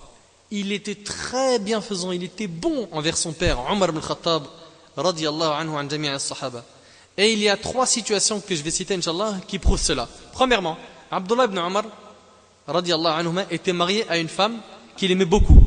[0.51, 4.43] Il était très bienfaisant, il était bon envers son père, Omar ibn Khattab,
[4.95, 6.63] radiallahu anhu an sahaba.
[7.17, 10.07] Et il y a trois situations que je vais citer, Inch'Allah, qui prouvent cela.
[10.31, 10.77] Premièrement,
[11.11, 11.83] Abdullah ibn Omar,
[12.67, 14.61] radiallahu anhu, était marié à une femme
[14.95, 15.61] qu'il aimait beaucoup.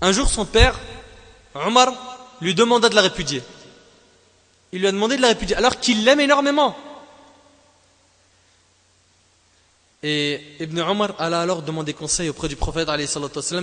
[0.00, 0.78] Un jour, son père,
[1.54, 1.92] Omar,
[2.40, 3.42] lui demanda de la répudier.
[4.72, 6.76] Il lui a demandé de la répudier, alors qu'il l'aime énormément.
[10.02, 12.88] Et Ibn Omar alla alors demander conseil auprès du prophète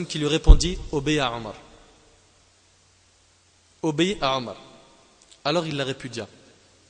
[0.09, 1.53] qui lui répondit Obéis à Omar.
[3.83, 4.55] Obéis à Omar.
[5.45, 6.27] Alors il la répudia.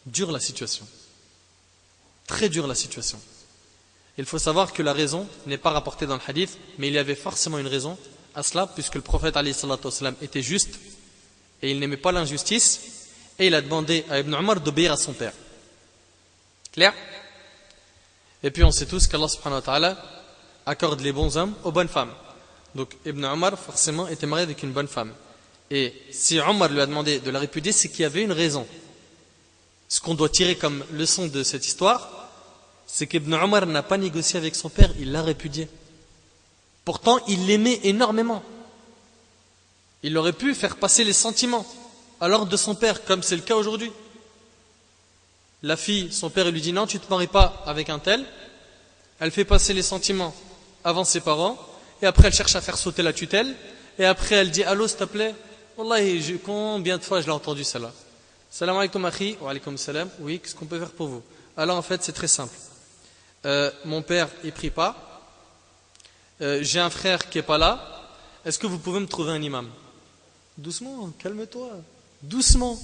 [0.05, 0.87] Dure la situation.
[2.27, 3.19] Très dure la situation.
[4.17, 6.97] Il faut savoir que la raison n'est pas rapportée dans le hadith, mais il y
[6.97, 7.97] avait forcément une raison
[8.35, 9.37] à cela, puisque le prophète
[10.21, 10.79] était juste
[11.61, 13.07] et il n'aimait pas l'injustice,
[13.37, 15.33] et il a demandé à Ibn Omar d'obéir à son père.
[16.71, 16.93] Clair?
[18.43, 20.05] Et puis on sait tous qu'Allah subhanahu wa ta'ala
[20.65, 22.11] accorde les bons hommes aux bonnes femmes.
[22.73, 25.13] Donc Ibn Omar forcément était marié avec une bonne femme.
[25.69, 28.67] Et si Omar lui a demandé de la répudier, c'est qu'il y avait une raison.
[29.87, 32.20] Ce qu'on doit tirer comme leçon de cette histoire,
[32.93, 35.69] c'est qu'Ibn Omar n'a pas négocié avec son père, il l'a répudié.
[36.83, 38.43] Pourtant, il l'aimait énormément.
[40.03, 41.65] Il aurait pu faire passer les sentiments
[42.19, 43.91] alors de son père, comme c'est le cas aujourd'hui
[45.63, 48.25] la fille, son père lui dit non, tu ne te maries pas avec un tel.
[49.19, 50.33] Elle fait passer les sentiments
[50.83, 51.57] avant ses parents.
[52.01, 53.55] Et après, elle cherche à faire sauter la tutelle.
[53.99, 55.35] Et après, elle dit Allô, s'il te plaît.
[55.77, 57.91] Wallahi, combien de fois je l'ai entendu celle-là?
[58.49, 59.37] Salam alaikum akhi.
[59.39, 60.09] Wa alaikum salam.
[60.19, 61.21] Oui, qu'est-ce qu'on peut faire pour vous?
[61.55, 62.55] Alors en fait, c'est très simple.
[63.45, 64.95] Euh, mon père, il prie pas.
[66.41, 68.01] Euh, j'ai un frère qui est pas là.
[68.45, 69.69] Est-ce que vous pouvez me trouver un imam?
[70.57, 71.69] Doucement, calme-toi.
[72.21, 72.79] Doucement.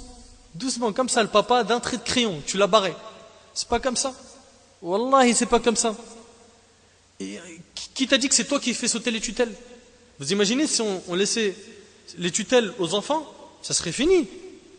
[0.54, 2.94] Doucement, comme ça, le papa, d'un trait de crayon, tu l'as barré.
[3.54, 4.14] C'est pas comme ça?
[4.82, 5.96] Wallahi, c'est pas comme ça.
[7.20, 7.40] Et,
[7.94, 9.54] qui t'a dit que c'est toi qui fais sauter les tutelles?
[10.20, 11.56] Vous imaginez si on, laissait
[12.18, 13.26] les tutelles aux enfants?
[13.62, 14.28] Ça serait fini.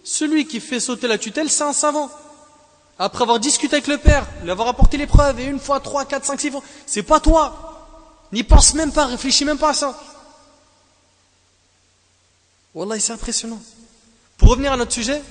[0.05, 2.11] Celui qui fait sauter la tutelle, c'est un savant.
[2.99, 6.05] Après avoir discuté avec le père, lui avoir apporté les preuves, et une fois, trois,
[6.05, 8.27] quatre, cinq, six fois, c'est pas toi.
[8.33, 9.99] N'y pense même pas, réfléchis même pas à ça.
[12.75, 13.61] Wallah, c'est impressionnant.
[14.37, 15.23] Pour revenir à notre sujet,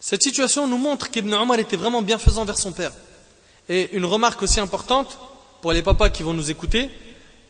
[0.00, 2.92] cette situation nous montre qu'Ibn Omar était vraiment bienfaisant vers son père.
[3.68, 5.18] Et une remarque aussi importante
[5.62, 6.90] pour les papas qui vont nous écouter,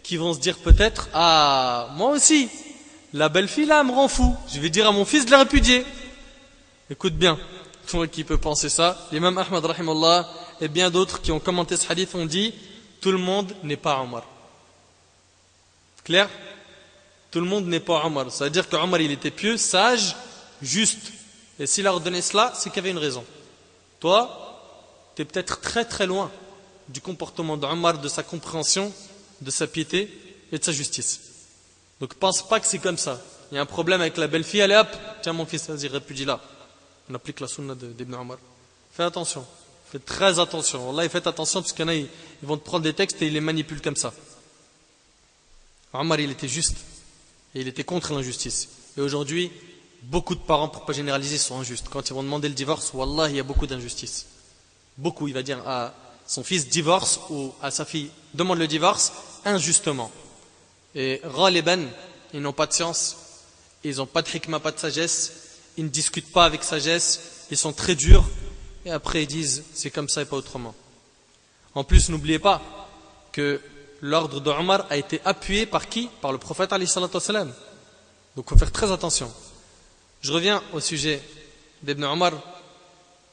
[0.04, 2.48] qui vont se dire peut-être Ah, moi aussi,
[3.12, 5.38] la belle fille là me rend fou, je vais dire à mon fils de la
[5.38, 5.84] répudier.
[6.90, 7.38] Écoute bien,
[7.94, 10.28] toi qui peut penser ça, l'imam Ahmad rahimallah
[10.60, 12.52] et bien d'autres qui ont commenté ce hadith ont dit
[13.00, 14.24] Tout le monde n'est pas Omar.
[16.02, 16.28] Clair?
[17.30, 18.32] Tout le monde n'est pas Omar.
[18.32, 20.16] Ça veut dire qu'Omar il était pieux, sage,
[20.60, 21.12] juste.
[21.60, 23.24] Et s'il a ordonné cela, c'est qu'il avait une raison.
[24.00, 24.18] Toi,
[25.14, 26.32] tu es peut-être très très loin
[26.88, 28.92] du comportement d'Omar, de sa compréhension,
[29.40, 30.10] de sa piété
[30.50, 31.20] et de sa justice.
[32.00, 33.20] Donc pense pas que c'est comme ça.
[33.52, 34.88] Il y a un problème avec la belle-fille, allez hop,
[35.22, 36.40] tiens mon fils, vas-y, répudie là.
[37.10, 38.38] On applique la sunna d'Ibn Omar.
[38.92, 39.46] Fais attention.
[39.90, 40.92] Fais très attention.
[40.92, 42.08] Là, faites attention parce qu'il y en a, ils
[42.42, 44.12] vont te prendre des textes et ils les manipulent comme ça.
[45.92, 46.76] Omar, il était juste.
[47.54, 48.68] Et il était contre l'injustice.
[48.96, 49.50] Et aujourd'hui,
[50.04, 51.88] Beaucoup de parents, pour pas généraliser, sont injustes.
[51.88, 54.26] Quand ils vont demander le divorce, Wallah, il y a beaucoup d'injustice.
[54.98, 55.94] Beaucoup, il va dire à
[56.26, 59.12] son fils divorce ou à sa fille demande le divorce
[59.46, 60.10] injustement.
[60.94, 61.22] Et
[61.64, 61.88] ben,
[62.34, 63.16] ils n'ont pas de science,
[63.82, 65.32] ils n'ont pas de hikmah, pas de sagesse,
[65.76, 68.24] ils ne discutent pas avec sagesse, ils sont très durs,
[68.84, 70.74] et après ils disent c'est comme ça et pas autrement.
[71.74, 72.62] En plus, n'oubliez pas
[73.32, 73.60] que
[74.00, 76.08] l'ordre de Omar a été appuyé par qui?
[76.20, 76.80] Par le prophète Donc
[78.36, 79.32] il faut faire très attention.
[80.20, 81.20] Je reviens au sujet
[81.82, 82.32] d'Ibn Omar.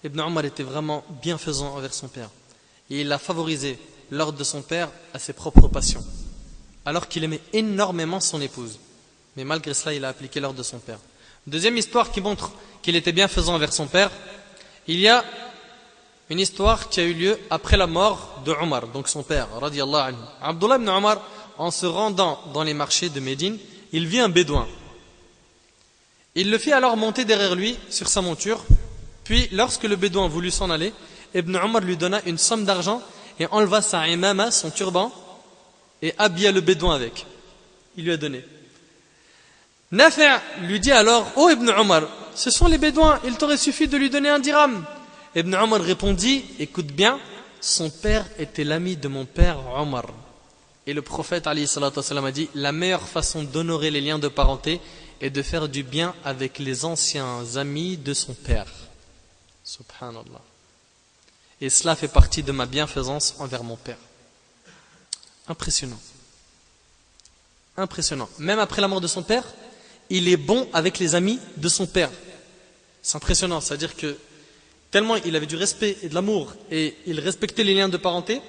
[0.04, 2.30] Ibn Omar était vraiment bienfaisant envers son père.
[2.90, 3.78] Et il a favorisé
[4.10, 6.04] l'ordre de son père à ses propres passions.
[6.84, 8.80] Alors qu'il aimait énormément son épouse.
[9.38, 11.00] Mais malgré cela, il a appliqué l'ordre de son père.
[11.48, 12.52] Deuxième histoire qui montre
[12.84, 14.12] qu'il était bienfaisant envers son père.
[14.88, 15.26] Il y a
[16.30, 20.10] une histoire qui a eu lieu après la mort de Omar, donc son père, radiallahu
[20.10, 20.18] anhu.
[20.40, 21.18] Abdullah ibn Omar,
[21.58, 23.58] en se rendant dans les marchés de Médine,
[23.92, 24.68] il vit un bédouin.
[26.36, 28.64] Il le fit alors monter derrière lui sur sa monture.
[29.24, 30.94] Puis, lorsque le bédouin voulut s'en aller,
[31.34, 33.02] Ibn Omar lui donna une somme d'argent
[33.40, 35.12] et enleva sa imama, son turban,
[36.04, 37.26] et habilla le bédouin avec.
[37.98, 38.46] Il lui a donné.
[39.92, 40.22] Nafi'
[40.62, 44.10] lui dit alors Oh Ibn Omar, ce sont les bédouins, il t'aurait suffi de lui
[44.10, 44.86] donner un dirham.
[45.36, 47.20] Ibn Omar répondit Écoute bien,
[47.60, 50.06] son père était l'ami de mon père Omar.
[50.88, 54.82] Et le prophète a dit La meilleure façon d'honorer les liens de parenté
[55.20, 58.68] et de faire du bien avec les anciens amis de son père.
[59.64, 60.42] Subhanallah.
[61.60, 64.00] Et cela fait partie de ma bienfaisance envers mon père.
[65.48, 66.00] Impressionnant.
[67.78, 68.30] Impressionnant.
[68.40, 69.44] Même après la mort de son père,
[70.12, 72.12] il est bon avec les amis de son père.
[73.02, 74.18] C'est impressionnant, c'est-à-dire que
[74.92, 78.42] tellement il avait du respect et de l'amour et il respectait les liens de parenté,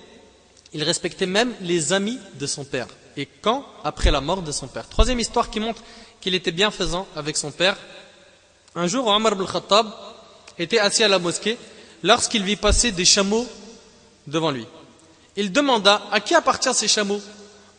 [0.75, 2.89] il respectait même les amis de son père.
[3.17, 3.65] Et quand?
[3.85, 4.89] Après la mort de son père.
[4.89, 5.83] Troisième histoire qui montre
[6.21, 7.77] qu'il était bienfaisant avec son père.
[8.75, 9.87] Un jour, Omar ibn Khattab
[10.59, 11.57] était assis à la mosquée
[12.03, 13.47] lorsqu'il vit passer des chameaux
[14.27, 14.67] devant lui.
[15.37, 17.21] Il demanda à qui appartiennent ces chameaux?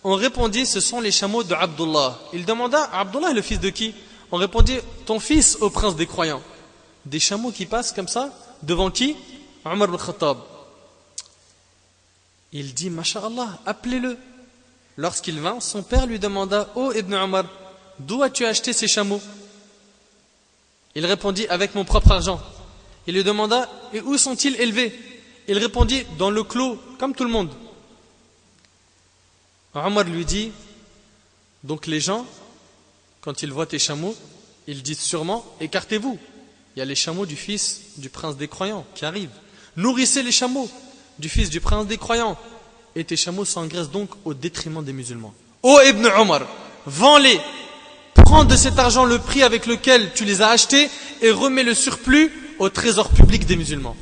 [0.03, 2.19] On répondit ce sont les chameaux de Abdullah.
[2.33, 3.93] Il demanda Abdullah est le fils de qui?
[4.31, 6.41] On répondit ton fils au prince des croyants.
[7.05, 8.29] Des chameaux qui passent comme ça
[8.63, 9.15] devant qui?
[9.65, 10.37] Omar ibn Khattab.
[12.51, 14.17] Il dit Masha'Allah, appelez-le.
[14.97, 17.45] Lorsqu'il vint, son père lui demanda Oh Ibn Omar,
[17.97, 19.21] d'où as-tu acheté ces chameaux?
[20.95, 22.41] Il répondit Avec mon propre argent.
[23.07, 24.93] Il lui demanda Et où sont-ils élevés?
[25.47, 27.49] Il répondit Dans le clos, comme tout le monde.
[29.75, 30.51] Omar lui dit
[31.63, 32.25] Donc les gens,
[33.21, 34.15] quand ils voient tes chameaux,
[34.67, 36.19] ils disent sûrement Écartez-vous.
[36.75, 39.29] Il y a les chameaux du fils du prince des croyants qui arrivent.
[39.77, 40.69] Nourrissez les chameaux
[41.19, 42.37] du fils du prince des croyants.
[42.95, 45.33] Et tes chameaux s'engraissent donc au détriment des musulmans.
[45.63, 46.41] Ô Ibn Omar,
[46.85, 47.39] vends-les,
[48.13, 50.89] prends de cet argent le prix avec lequel tu les as achetés
[51.21, 53.95] et remets le surplus au trésor public des musulmans.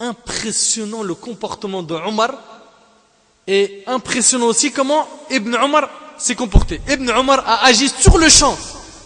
[0.00, 2.32] Impressionnant le comportement de Omar
[3.48, 6.80] et impressionnant aussi comment Ibn Omar s'est comporté.
[6.86, 8.56] Ibn Omar a agi sur le champ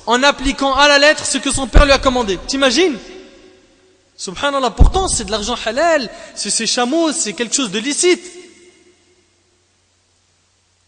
[0.04, 2.38] en appliquant à la lettre ce que son père lui a commandé.
[2.48, 2.98] T'imagines?
[4.16, 8.22] Subhanallah, pourtant c'est de l'argent halal, c'est ses chameaux, c'est quelque chose de licite.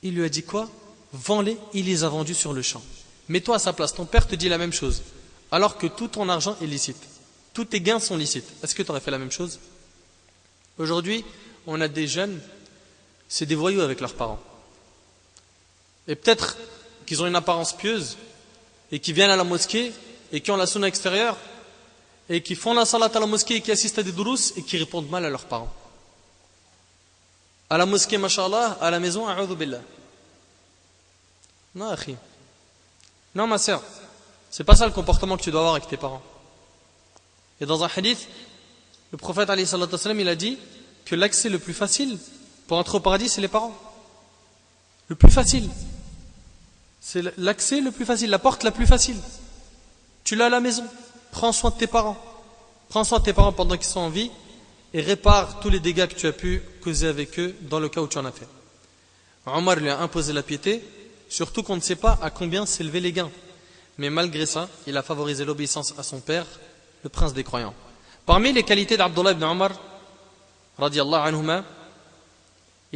[0.03, 0.69] Il lui a dit quoi?
[1.13, 2.83] Vends-les, il les a vendus sur le champ.
[3.29, 5.03] Mets-toi à sa place, ton père te dit la même chose,
[5.53, 7.03] alors que tout ton argent est licite.
[7.55, 8.49] Tous tes gains sont licites.
[8.63, 9.61] Est-ce que tu aurais fait la même chose?
[10.77, 11.25] Aujourd'hui,
[11.69, 12.41] on a des jeunes,
[13.35, 14.39] c'est des voyous avec leurs parents.
[16.07, 16.57] Et peut-être
[17.05, 18.17] qu'ils ont une apparence pieuse,
[18.93, 19.93] et qui viennent à la mosquée,
[20.31, 21.37] et qui ont la sunna extérieure,
[22.29, 24.63] et qui font la salat à la mosquée et qui assistent à des durus et
[24.63, 25.75] qui répondent mal à leurs parents.
[27.69, 29.81] À la mosquée, mashallah, à la maison, a'udhu billah.
[31.75, 32.15] Non, akhi.
[33.35, 33.83] Non, ma sœur.
[34.49, 36.23] C'est pas ça le comportement que tu dois avoir avec tes parents.
[37.61, 38.29] Et dans un hadith,
[39.11, 40.57] le prophète il a dit
[41.05, 42.17] que l'accès le plus facile
[42.67, 43.75] pour entrer au paradis, c'est les parents.
[45.09, 45.69] Le plus facile.
[47.01, 49.17] C'est l'accès le plus facile, la porte la plus facile.
[50.25, 50.85] Tu l'as à la maison.
[51.31, 52.17] Prends soin de tes parents.
[52.89, 54.31] Prends soin de tes parents pendant qu'ils sont en vie
[54.95, 58.01] et répare tous les dégâts que tu as pu causer avec eux dans le cas
[58.01, 58.49] où tu en as fait.
[59.47, 60.83] Omar lui a imposé la piété,
[61.29, 63.31] surtout qu'on ne sait pas à combien s'élevaient les gains.
[63.99, 66.47] Mais malgré ça, il a favorisé l'obéissance à son père,
[67.03, 67.75] le prince des croyants.
[68.25, 69.73] Parmi les qualités d'Abdullah ibn Omar,
[70.79, 71.65] anhuma,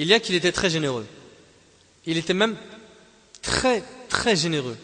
[0.01, 1.07] il y a qu'il était très généreux.
[2.07, 2.57] Il était même
[3.43, 4.77] très, très généreux.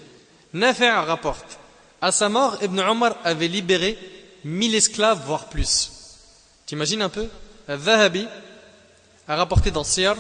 [0.52, 1.58] Nafi' rapporte
[2.00, 3.96] à sa mort, Ibn Omar avait libéré
[4.44, 5.92] 1000 esclaves, voire plus.
[6.66, 7.28] T'imagines un peu?
[7.68, 8.26] Al-Zahabi
[9.28, 10.16] a rapporté dans Siyar,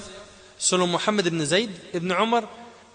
[0.58, 2.44] selon Mohammed ibn Zayd, Ibn Omar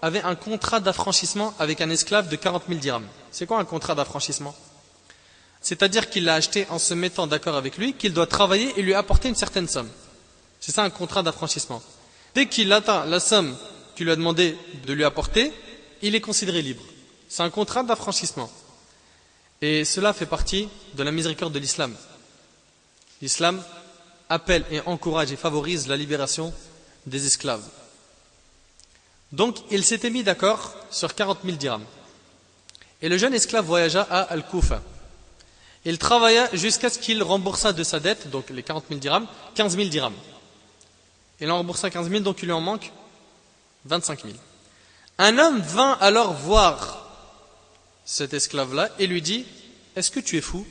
[0.00, 3.06] avait un contrat d'affranchissement avec un esclave de 40 000 dirhams.
[3.30, 4.54] C'est quoi un contrat d'affranchissement?
[5.60, 8.94] C'est-à-dire qu'il l'a acheté en se mettant d'accord avec lui qu'il doit travailler et lui
[8.94, 9.90] apporter une certaine somme.
[10.60, 11.82] C'est ça un contrat d'affranchissement.
[12.34, 13.56] Dès qu'il atteint la somme
[13.96, 14.56] qu'il lui a demandé
[14.86, 15.52] de lui apporter,
[16.02, 16.82] il est considéré libre.
[17.28, 18.50] C'est un contrat d'affranchissement.
[19.62, 21.94] Et cela fait partie de la miséricorde de l'islam.
[23.20, 23.62] L'islam
[24.28, 26.54] appelle et encourage et favorise la libération
[27.06, 27.66] des esclaves.
[29.32, 31.84] Donc, il s'était mis d'accord sur 40 000 dirhams.
[33.02, 34.82] Et le jeune esclave voyagea à Al-Kufa.
[35.84, 39.76] Il travailla jusqu'à ce qu'il remboursa de sa dette, donc les 40 000 dirhams, 15
[39.76, 40.14] 000 dirhams.
[41.40, 42.90] Il en remboursa 15 000, donc il lui en manque
[43.86, 44.34] 25 000.
[45.18, 47.06] Un homme vint alors voir
[48.04, 49.46] cet esclave-là et lui dit
[49.96, 50.66] Est-ce que tu es fou?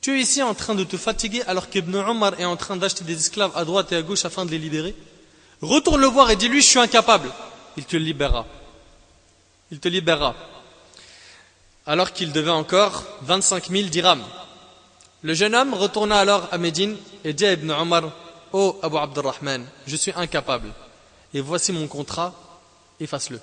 [0.00, 3.04] Tu es ici en train de te fatiguer alors qu'Ibn Omar est en train d'acheter
[3.04, 4.94] des esclaves à droite et à gauche afin de les libérer?
[5.60, 7.30] Retourne le voir et dis-lui Je suis incapable.
[7.76, 8.46] Il te libérera.
[9.70, 10.34] Il te libérera.
[11.86, 14.24] Alors qu'il devait encore 25 000 dirhams.
[15.22, 18.10] Le jeune homme retourna alors à Médine et dit à Ibn Omar
[18.52, 20.72] Oh Abu Abdurrahman, je suis incapable.
[21.32, 22.34] Et voici mon contrat,
[22.98, 23.40] efface-le.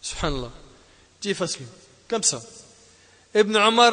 [0.00, 0.50] Subhanallah.
[1.20, 1.66] Dis efface-le.
[2.08, 2.42] Comme ça.
[3.34, 3.92] Ibn Omar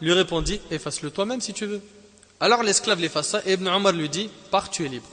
[0.00, 1.82] lui répondit Efface-le toi-même si tu veux.
[2.40, 5.08] Alors l'esclave l'effaça et Ibn Omar lui dit Pars, tu es libre.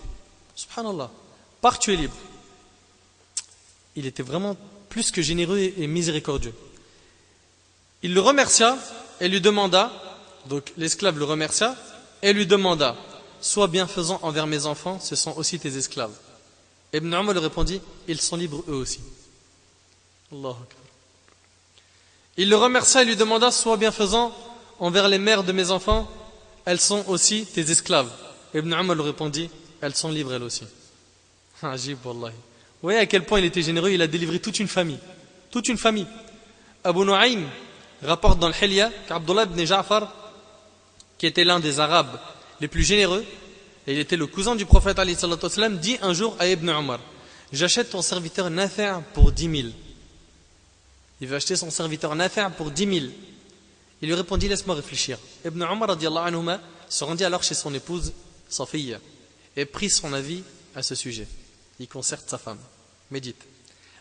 [0.56, 1.10] Subhanallah.
[1.62, 2.16] Pars, tu es libre.
[3.96, 4.56] Il était vraiment
[4.90, 6.54] plus que généreux et miséricordieux.
[8.04, 8.78] Il le remercia
[9.20, 9.92] et lui demanda
[10.48, 11.76] donc l'esclave le remercia
[12.22, 12.96] et lui demanda
[13.46, 16.16] Sois bienfaisant envers mes enfants, ce sont aussi tes esclaves.
[16.92, 19.02] Ibn Omar lui répondit Ils sont libres eux aussi.
[22.38, 24.36] Il le remercia et lui demanda Sois bienfaisant
[24.80, 26.10] envers les mères de mes enfants,
[26.66, 28.10] elles sont aussi tes esclaves.
[28.56, 30.64] Ibn Umar lui répondit, elles sont libres elles aussi.
[31.62, 32.32] Vous
[32.82, 35.00] voyez à quel point il était généreux, il a délivré toute une famille.
[35.52, 36.08] Toute une famille.
[36.84, 37.46] Abu Nu'aym
[38.02, 40.12] rapporte dans le Hilya qu'Abdullah ibn Ja'far,
[41.20, 42.20] qui était l'un des Arabes
[42.66, 43.24] les plus généreux,
[43.86, 47.00] et il était le cousin du prophète dit un jour à Ibn Umar
[47.54, 49.74] J'achète ton serviteur Nafi' pour 10 000.
[51.22, 53.06] Il veut acheter son serviteur Nafi' pour 10 000.
[54.02, 55.20] Il lui répondit Laisse-moi réfléchir.
[55.46, 55.96] Ibn Umar
[56.90, 58.14] se rendit alors chez son épouse,
[58.50, 58.98] sa fille,
[59.56, 60.42] et prit son avis
[60.74, 61.28] à ce sujet.
[61.80, 62.58] Il concerte sa femme.
[63.12, 63.44] Médite.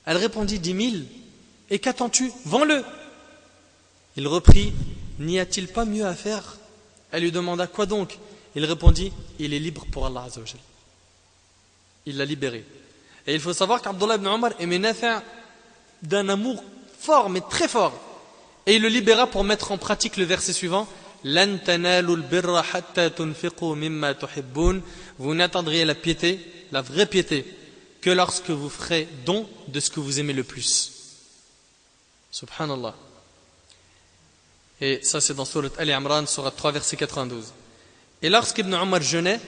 [0.06, 1.04] Elle répondit 10 000.
[1.68, 2.32] Et qu'attends-tu?
[2.46, 2.82] Vends-le.
[4.16, 4.72] Il reprit
[5.18, 6.56] N'y a-t-il pas mieux à faire?
[7.12, 8.18] Elle lui demanda Quoi donc?
[8.54, 10.26] Il répondit Il est libre pour Allah
[12.06, 12.64] Il l'a libéré.
[13.26, 15.20] Et il faut savoir qu'Abdullah ibn Omar aimait Nafi'
[16.02, 16.62] d'un amour
[17.00, 17.98] fort, mais très fort.
[18.66, 20.88] Et il le libéra pour mettre en pratique le verset suivant
[25.18, 26.40] Vous n'attendriez la piété,
[26.70, 27.46] la vraie piété,
[28.02, 30.92] que lorsque vous ferez don de ce que vous aimez le plus.
[32.30, 32.94] Subhanallah.
[34.80, 37.52] Et ça, c'est dans Surat Al Imran, Surat 3, verset 92.
[38.24, 39.38] Et lorsqu'Ibn Omar jeûnait,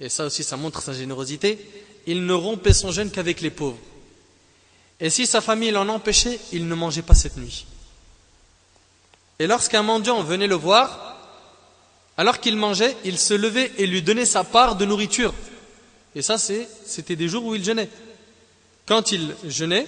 [0.00, 1.58] et ça aussi, ça montre sa générosité,
[2.06, 3.76] il ne rompait son jeûne qu'avec les pauvres.
[5.00, 7.66] Et si sa famille l'en empêchait, il ne mangeait pas cette nuit.
[9.38, 11.18] Et lorsqu'un mendiant venait le voir,
[12.16, 15.34] alors qu'il mangeait, il se levait et lui donnait sa part de nourriture.
[16.14, 17.90] Et ça, c'était des jours où il jeûnait.
[18.86, 19.86] Quand il jeûnait,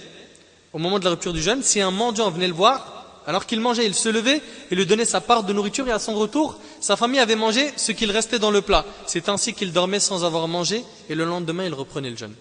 [0.71, 3.59] au moment de la rupture du jeûne, si un mendiant venait le voir, alors qu'il
[3.59, 4.41] mangeait, il se levait
[4.71, 7.71] et lui donnait sa part de nourriture et à son retour, sa famille avait mangé
[7.77, 8.85] ce qu'il restait dans le plat.
[9.05, 12.33] C'est ainsi qu'il dormait sans avoir mangé et le lendemain il reprenait le jeûne.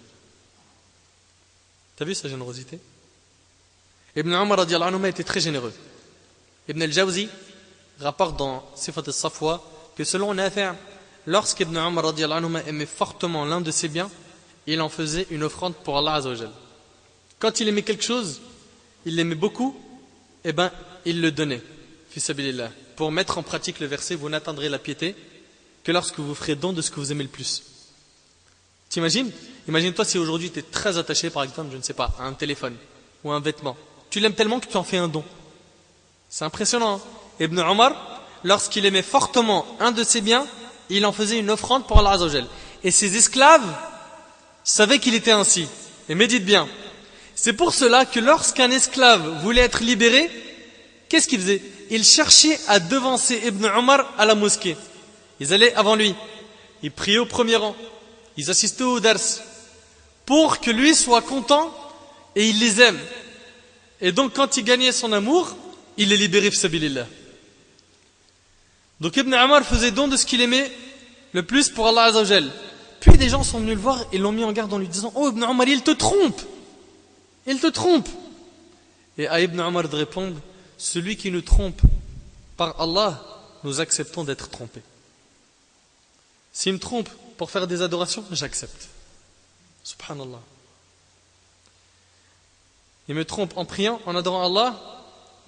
[1.97, 2.79] T'as vu sa générosité?
[4.17, 5.73] Ibn Umar était très généreux.
[6.69, 7.29] Ibn al-Jawzi
[8.01, 9.63] rapporte dans Sifat al-Safwa
[9.97, 10.73] que selon Nafi'
[11.27, 12.15] lorsqu'Ibn Umar
[12.67, 14.11] aimait fortement l'un de ses biens,
[14.67, 16.51] il en faisait une offrande pour Allah Azzawajal.
[17.39, 18.41] Quand il aimait quelque chose,
[19.05, 19.77] il l'aimait beaucoup,
[20.45, 20.73] eh bien,
[21.05, 21.63] il le donnait,
[22.97, 25.15] pour mettre en pratique le verset Vous n'atteindrez la piété
[25.85, 27.63] que lorsque vous ferez don de ce que vous aimez le plus.
[28.89, 29.31] T'imagines?
[29.69, 32.33] Imagine-toi si aujourd'hui tu es très attaché, par exemple, je ne sais pas, à un
[32.33, 32.77] téléphone
[33.25, 33.77] ou un vêtement.
[34.11, 35.25] Tu l'aimes tellement que tu en fais un don.
[36.29, 36.97] C'est impressionnant.
[36.97, 37.45] Hein?
[37.45, 40.47] Ibn Omar, lorsqu'il aimait fortement un de ses biens,
[40.91, 42.47] il en faisait une offrande pour Allah Azzawajal.
[42.83, 43.75] Et ses esclaves
[44.65, 45.69] savaient qu'il était ainsi.
[46.09, 46.69] Et médite bien.
[47.35, 50.31] C'est pour cela que lorsqu'un esclave voulait être libéré,
[51.09, 51.63] qu'est-ce qu'il faisait?
[51.91, 54.77] Il cherchait à devancer Ibn Omar à la mosquée.
[55.41, 56.15] Ils allaient avant lui.
[56.83, 57.75] Ils priaient au premier rang.
[58.37, 59.17] Ils assistaient au dars.
[60.27, 61.75] Pour que lui soit content
[62.37, 62.99] et il les aime.
[64.01, 65.57] Et donc quand il gagnait son amour,
[65.97, 67.07] il les libérait fsabilillah.
[69.01, 70.71] Donc Ibn Omar faisait don de ce qu'il aimait
[71.33, 72.51] le plus pour Allah Azzawajal.
[73.01, 75.13] Puis des gens sont venus le voir et l'ont mis en garde en lui disant
[75.15, 76.41] Oh Ibn Omar, il te trompe
[77.47, 78.09] il te trompe.
[79.19, 80.37] Et à Ibn Omar de répondre,
[80.79, 81.83] celui qui nous trompe
[82.57, 83.23] par Allah,
[83.65, 84.83] nous acceptons d'être trompés.
[86.53, 88.89] S'il me trompe pour faire des adorations, j'accepte.
[89.85, 90.41] Subhanallah.
[93.09, 94.79] Il me trompe en priant, en adorant Allah,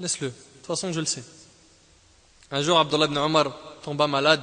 [0.01, 0.29] laisse-le.
[0.29, 1.25] De toute façon, je le sais.
[2.51, 4.43] Un jour, Abdullah ibn Omar tomba malade.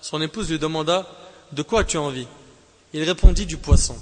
[0.00, 1.06] Son épouse lui demanda
[1.52, 2.26] De quoi tu as envie?
[2.92, 3.96] Il répondit Du poisson.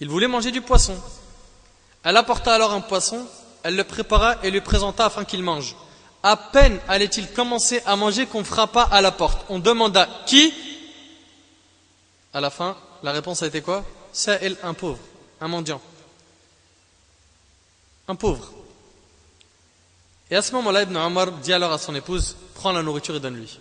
[0.00, 0.96] Il voulait manger du poisson.
[2.06, 3.26] Elle apporta alors un poisson,
[3.64, 5.74] elle le prépara et lui présenta afin qu'il mange.
[6.22, 9.44] À peine allait-il commencer à manger qu'on frappa à la porte.
[9.48, 10.54] On demanda qui?
[12.32, 13.84] À la fin, la réponse a été quoi?
[14.12, 15.00] C'est elle, un pauvre,
[15.40, 15.80] un mendiant.
[18.06, 18.52] Un pauvre.
[20.30, 23.20] Et à ce moment-là, Ibn Omar dit alors à son épouse Prends la nourriture et
[23.20, 23.58] donne-lui.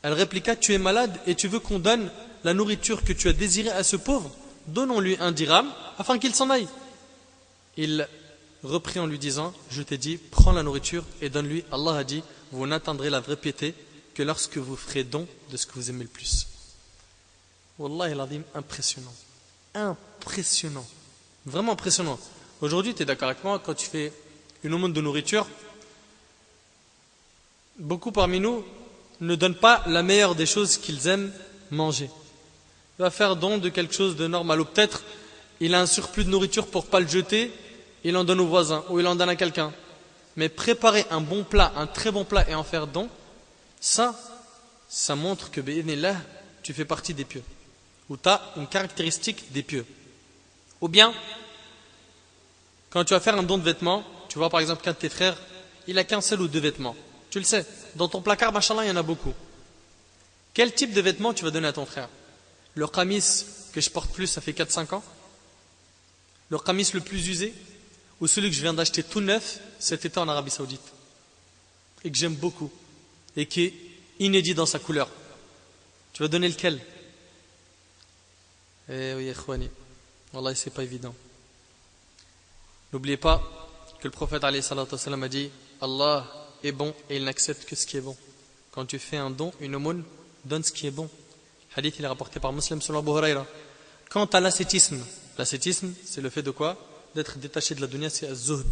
[0.00, 2.10] Elle répliqua Tu es malade et tu veux qu'on donne
[2.42, 4.30] la nourriture que tu as désirée à ce pauvre?
[4.66, 6.68] Donnons-lui un dirham afin qu'il s'en aille
[7.76, 8.08] il
[8.62, 11.64] reprit en lui disant Je t'ai dit, prends la nourriture et donne-lui.
[11.72, 13.74] Allah a dit Vous n'atteindrez la vraie piété
[14.14, 16.46] que lorsque vous ferez don de ce que vous aimez le plus.
[17.78, 19.14] Wallah, il impressionnant.
[19.74, 20.86] Impressionnant.
[21.46, 22.18] Vraiment impressionnant.
[22.60, 24.12] Aujourd'hui, tu es d'accord avec moi, quand tu fais
[24.62, 25.48] une aumône de nourriture,
[27.78, 28.64] beaucoup parmi nous
[29.20, 31.32] ne donnent pas la meilleure des choses qu'ils aiment
[31.70, 32.10] manger.
[32.98, 35.02] Il va faire don de quelque chose de normal, ou peut-être
[35.60, 37.50] il a un surplus de nourriture pour ne pas le jeter,
[38.04, 39.72] il en donne au voisin ou il en donne à quelqu'un.
[40.36, 43.08] Mais préparer un bon plat, un très bon plat et en faire don,
[43.80, 44.18] ça,
[44.88, 45.60] ça montre que
[46.62, 47.42] tu fais partie des pieux.
[48.08, 49.86] Ou tu as une caractéristique des pieux.
[50.80, 51.12] Ou bien,
[52.90, 55.08] quand tu vas faire un don de vêtements, tu vois par exemple qu'un de tes
[55.08, 55.36] frères,
[55.86, 56.96] il a qu'un seul ou deux vêtements.
[57.30, 57.66] Tu le sais.
[57.94, 59.34] Dans ton placard, machallah, il y en a beaucoup.
[60.54, 62.08] Quel type de vêtements tu vas donner à ton frère?
[62.74, 65.02] Le qamis que je porte plus, ça fait 4-5 ans?
[66.50, 67.54] Le qamis le plus usé?
[68.22, 70.92] Ou celui que je viens d'acheter tout neuf cet été en Arabie Saoudite
[72.04, 72.70] Et que j'aime beaucoup
[73.36, 73.74] Et qui est
[74.20, 75.10] inédit dans sa couleur
[76.12, 76.80] Tu vas donner lequel?
[78.88, 79.68] Eh oui, Ikhwani.
[80.32, 81.12] Wallah, c'est pas évident.
[82.92, 83.42] N'oubliez pas
[83.98, 85.50] que le prophète a dit
[85.80, 88.16] Allah est bon et il n'accepte que ce qui est bon.
[88.70, 90.04] Quand tu fais un don, une aumône,
[90.44, 91.10] donne ce qui est bon.
[91.74, 93.46] Hadith, il est rapporté par Muslim sur Abu Huraira.
[94.10, 95.04] Quant à l'ascétisme,
[95.38, 96.78] l'ascétisme, c'est le fait de quoi?
[97.14, 98.66] D'être détaché de la dunya, c'est az-zuhd.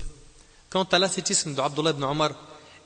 [0.71, 2.31] Quant à l'ascétisme de Abdullah ibn Omar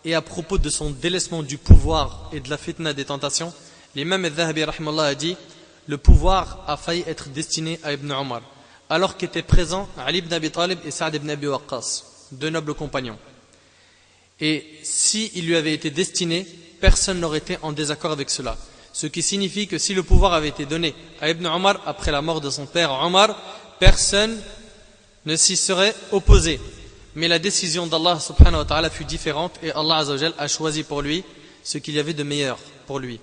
[0.05, 3.53] et à propos de son délaissement du pouvoir et de la fitna des tentations,
[3.95, 5.37] l'imam al-Dhahabi a dit
[5.87, 8.43] le pouvoir a failli être destiné à Ibn Omar,
[8.91, 11.47] alors qu'étaient présents Ali ibn Abi Talib et Saad ibn Abi
[12.33, 13.19] deux nobles compagnons.
[14.41, 16.47] Et s'il lui avait été destiné,
[16.81, 18.57] personne n'aurait été en désaccord avec cela.
[18.93, 22.23] Ce qui signifie que si le pouvoir avait été donné à Ibn Omar après la
[22.23, 23.37] mort de son père Omar,
[23.79, 24.37] personne
[25.27, 26.61] ne s'y serait opposé.
[27.15, 30.05] Mais la décision d'Allah subhanahu wa ta'ala fut différente et Allah
[30.39, 31.25] a choisi pour lui
[31.63, 33.21] ce qu'il y avait de meilleur pour lui.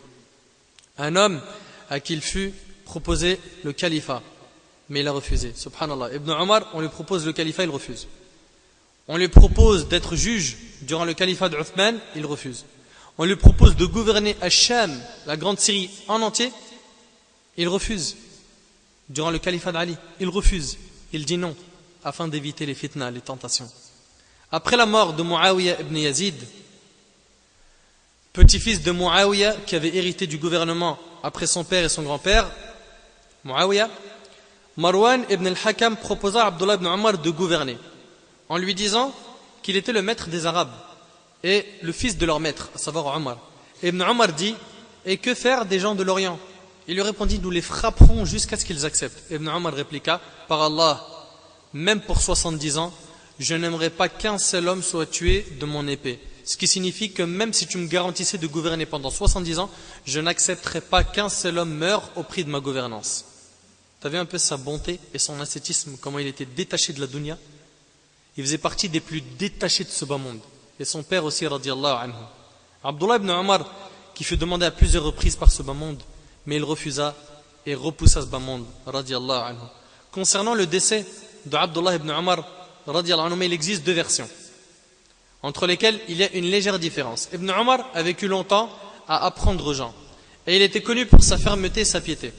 [0.98, 1.42] Un homme
[1.90, 2.54] à qui il fut
[2.86, 4.22] proposé le califat.
[4.90, 5.54] Mais il a refusé.
[5.56, 6.14] Subhanallah.
[6.16, 8.08] Ibn Omar, on lui propose le califat, il refuse.
[9.08, 12.66] On lui propose d'être juge durant le califat d'Uthman, il refuse.
[13.18, 14.92] On lui propose de gouverner Hacham,
[15.26, 16.52] la grande Syrie, en entier,
[17.58, 18.16] il refuse.
[19.10, 20.78] Durant le califat d'Ali, il refuse.
[21.14, 21.56] Il dit non,
[22.04, 23.70] afin d'éviter les fitnas, les tentations.
[24.52, 26.36] Après la mort de Muawiyah ibn Yazid,
[28.34, 32.50] petit-fils de Muawiyah qui avait hérité du gouvernement après son père et son grand-père,
[33.44, 33.90] Muawiyah,
[34.78, 37.78] Marwan ibn al-Hakam proposa à Abdullah ibn Omar de gouverner,
[38.50, 39.14] en lui disant
[39.62, 40.72] qu'il était le maître des Arabes
[41.44, 43.38] et le fils de leur maître, à savoir Omar.
[43.84, 44.56] Ibn Omar dit
[45.06, 46.40] Et que faire des gens de l'Orient?
[46.88, 49.32] Il lui répondit Nous les frapperons jusqu'à ce qu'ils acceptent.
[49.32, 51.06] Ibn Omar répliqua Par Allah,
[51.74, 52.94] même pour 70 ans,
[53.40, 56.20] je n'aimerais pas qu'un seul homme soit tué de mon épée.
[56.44, 59.70] Ce qui signifie que même si tu me garantissais de gouverner pendant 70 ans,
[60.06, 63.26] je n'accepterai pas qu'un seul homme meure au prix de ma gouvernance.
[64.02, 67.08] Tu vu un peu sa bonté et son ascétisme, comment il était détaché de la
[67.08, 67.38] dunya?
[68.36, 70.40] Il faisait partie des plus détachés de ce bas monde.
[70.80, 72.14] Et son père aussi, radiallahu anhu.
[72.84, 73.70] Abdullah ibn Omar,
[74.16, 76.02] qui fut demandé à plusieurs reprises par ce bas monde,
[76.48, 77.16] mais il refusa
[77.66, 79.68] et repoussa ce bas monde, radiallahu anhu.
[80.12, 81.06] Concernant le décès
[81.46, 82.44] de Abdullah ibn Omar,
[82.88, 84.30] il existe deux versions
[85.44, 87.30] entre lesquels il y a une légère différence.
[87.34, 88.70] Ibn Omar a vécu longtemps
[89.08, 89.94] à apprendre aux gens,
[90.48, 92.34] et il était connu pour sa fermeté et sa piété.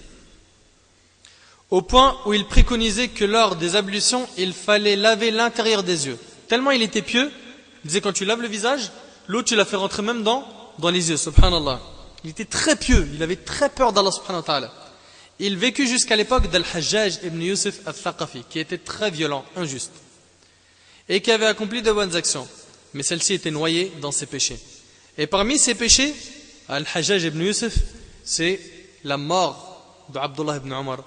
[1.71, 6.19] Au point où il préconisait que lors des ablutions, il fallait laver l'intérieur des yeux.
[6.49, 7.33] Tellement il était pieux,
[7.85, 8.91] il disait quand tu laves le visage,
[9.27, 10.47] l'eau tu la fais rentrer même dans,
[10.79, 11.81] dans les yeux, subhanallah.
[12.25, 14.73] Il était très pieux, il avait très peur d'Allah subhanahu wa ta'ala.
[15.39, 19.93] Il vécut jusqu'à l'époque d'Al-Hajjaj ibn Yusuf al-Thaqafi, qui était très violent, injuste,
[21.09, 22.49] et qui avait accompli de bonnes actions
[22.95, 24.59] mais celle-ci était noyée dans ses péchés.
[25.19, 26.15] Et parmi ces péchés,
[26.69, 27.75] Al-Hajjaj ibn Yusuf,
[28.25, 28.61] c'est
[29.05, 30.99] la mort d'Abdullah ibn Omar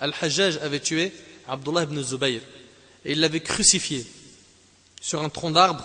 [0.00, 1.12] Al-Hajjaj avait tué
[1.48, 2.40] Abdullah ibn Zubayr
[3.04, 4.06] et il l'avait crucifié
[5.00, 5.84] sur un tronc d'arbre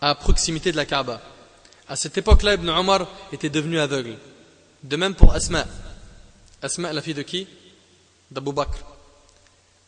[0.00, 1.22] à proximité de la Kaaba.
[1.88, 4.16] À cette époque-là, Ibn Omar était devenu aveugle.
[4.82, 5.66] De même pour Asma.
[6.62, 7.46] Asma, la fille de qui?
[8.30, 8.78] D'Abu Bakr.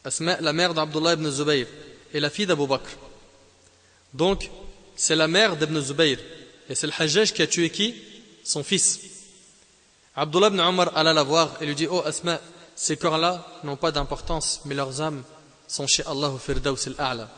[0.05, 1.67] Asma, la mère d'Abdullah ibn Zubayr
[2.13, 2.91] et la fille d'Abu Bakr.
[4.15, 4.51] Donc,
[4.97, 6.19] c'est la mère d'Ibn Zubayr.
[6.69, 7.95] Et c'est le Hajjaj qui a tué qui?
[8.45, 9.01] Son fils.
[10.17, 12.41] Abdullah ibn Omar alla la voir et lui dit Oh Asma,
[12.75, 15.23] ces corps-là n'ont pas d'importance, mais leurs âmes
[15.69, 17.29] sont chez Allah au Firdaus al-A'la.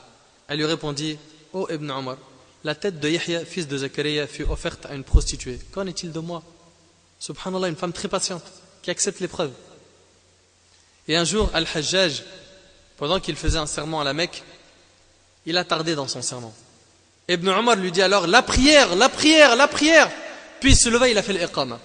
[0.49, 1.19] Elle lui répondit
[1.53, 2.17] Oh Ibn Omar,
[2.63, 5.59] la tête de Yahya, fils de Zachariah, fut offerte à une prostituée.
[5.73, 6.43] Qu'en est-il de moi?
[7.19, 8.45] Subhanallah, une femme très patiente
[8.85, 9.51] qui accepte l'épreuve.
[11.09, 12.23] Et un jour, Al-Hajjaj,
[12.99, 14.43] pendant qu'il faisait un serment à la Mecque,
[15.47, 16.55] il a tardé dans son serment.
[17.29, 20.11] Ibn Omar lui dit alors la prière, la prière, la prière.
[20.61, 21.81] Puis il se leva, il a fait l'iqama.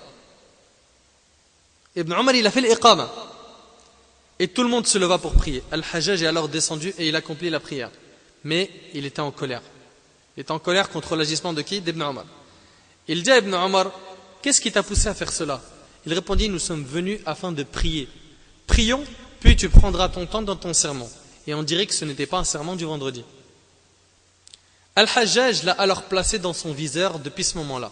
[1.96, 3.10] Ibn Omar, il a fait l'iqama.
[4.38, 5.64] Et tout le monde se leva pour prier.
[5.72, 7.92] Al-Hajjaj est alors descendu et il accomplit la prière.
[8.44, 9.62] Mais il était en colère.
[10.36, 11.80] Il était en colère contre l'agissement de qui?
[11.80, 12.26] D'Ibn Omar.
[13.08, 13.92] Il dit à Ibn Omar
[14.42, 15.62] Qu'est-ce qui t'a poussé à faire cela?
[16.10, 18.10] Il répondit Nous sommes venus afin de prier.
[18.66, 19.04] Prions,
[19.42, 21.08] puis tu prendras ton temps dans ton serment.
[21.46, 23.24] Et on dirait que ce n'était pas un serment du vendredi.
[24.96, 27.92] Al-Hajjaj l'a alors placé dans son viseur depuis ce moment-là.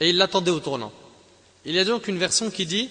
[0.00, 0.92] Et il l'attendait au tournant.
[1.64, 2.90] Il y a donc une version qui dit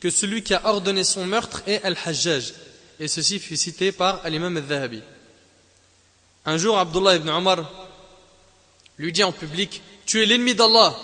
[0.00, 2.54] que celui qui a ordonné son meurtre est Al-Hajjaj.
[2.98, 5.02] Et ceci fut cité par l'imam al-Dhahabi.
[6.46, 7.70] Un jour, Abdullah ibn Omar
[8.98, 10.96] lui dit en public Tu es l'ennemi d'Allah.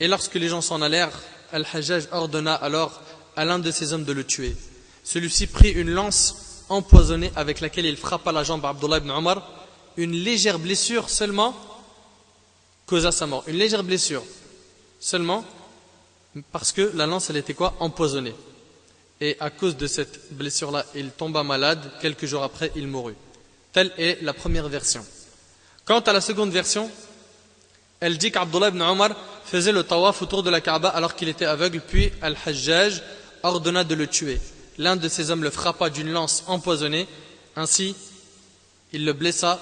[0.00, 1.12] Et lorsque les gens s'en allèrent,
[1.52, 3.00] Al-Hajjaj ordonna alors
[3.36, 4.56] à l'un de ses hommes de le tuer.
[5.04, 9.46] Celui-ci prit une lance empoisonnée avec laquelle il frappa la jambe à Abdullah ibn Omar.
[9.96, 11.54] Une légère blessure seulement
[12.86, 13.44] causa sa mort.
[13.46, 14.22] Une légère blessure
[14.98, 15.44] seulement
[16.52, 17.74] parce que la lance, elle était quoi?
[17.80, 18.34] Empoisonnée.
[19.20, 21.90] Et à cause de cette blessure-là, il tomba malade.
[22.00, 23.16] Quelques jours après, il mourut.
[23.72, 25.04] Telle est la première version.
[25.84, 26.90] Quant à la seconde version,
[27.98, 29.10] elle dit qu'Abdullah ibn Omar
[29.44, 33.02] faisait le tawaf autour de la Kaaba alors qu'il était aveugle, puis Al-Hajjaj
[33.42, 34.40] ordonna de le tuer.
[34.78, 37.06] L'un de ses hommes le frappa d'une lance empoisonnée,
[37.56, 37.94] ainsi
[38.92, 39.58] il le blessa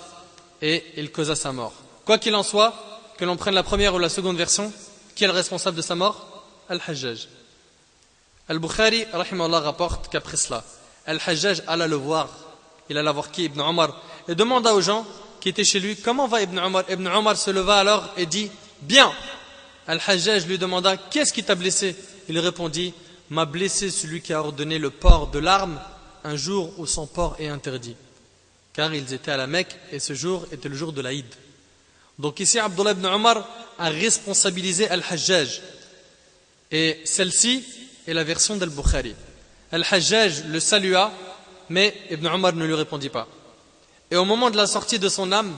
[0.62, 1.72] et il causa sa mort.
[2.04, 2.74] Quoi qu'il en soit,
[3.18, 4.72] que l'on prenne la première ou la seconde version,
[5.14, 6.44] qui est le responsable de sa mort?
[6.68, 7.28] Al-Hajjaj.
[8.48, 10.64] Al-Bukhari rapporte qu'après cela,
[11.06, 12.28] Al-Hajjaj alla le voir,
[12.88, 13.44] il alla voir qui?
[13.44, 15.06] Ibn Omar, et demanda aux gens
[15.40, 16.84] qui étaient chez lui, comment va Ibn Omar?
[16.88, 18.50] Ibn Omar se leva alors et dit,
[18.82, 19.12] bien.
[19.88, 21.96] Al-Hajjaj lui demanda, qu'est-ce qui t'a blessé?
[22.28, 22.92] Il répondit,
[23.30, 25.80] m'a blessé celui qui a ordonné le port de l'arme
[26.24, 27.96] un jour où son port est interdit.
[28.74, 31.24] Car ils étaient à la Mecque et ce jour était le jour de l'Aïd.
[32.18, 35.62] Donc ici, Abdullah ibn Omar a responsabilisé Al-Hajjaj.
[36.70, 37.64] Et celle-ci
[38.06, 39.14] est la version d'Al-Bukhari.
[39.72, 41.12] Al-Hajjaj le salua,
[41.70, 43.26] mais Ibn Omar ne lui répondit pas.
[44.10, 45.56] Et au moment de la sortie de son âme,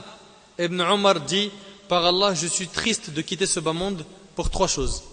[0.57, 1.51] Ibn Omar dit
[1.89, 4.05] Par Allah, je suis triste de quitter ce bas monde
[4.35, 5.03] pour trois choses.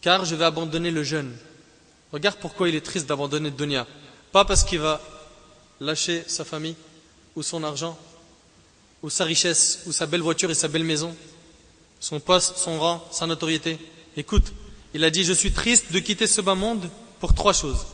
[0.00, 1.36] Car je vais abandonner le jeûne.
[2.12, 3.86] Regarde pourquoi il est triste d'abandonner dunya.
[4.32, 5.00] Pas parce qu'il va
[5.80, 6.76] lâcher sa famille,
[7.36, 7.98] ou son argent,
[9.02, 11.14] ou sa richesse, ou sa belle voiture et sa belle maison,
[12.00, 13.78] son poste, son rang, sa notoriété.
[14.16, 14.52] Écoute,
[14.94, 16.88] il a dit Je suis triste de quitter ce bas monde
[17.20, 17.86] pour trois choses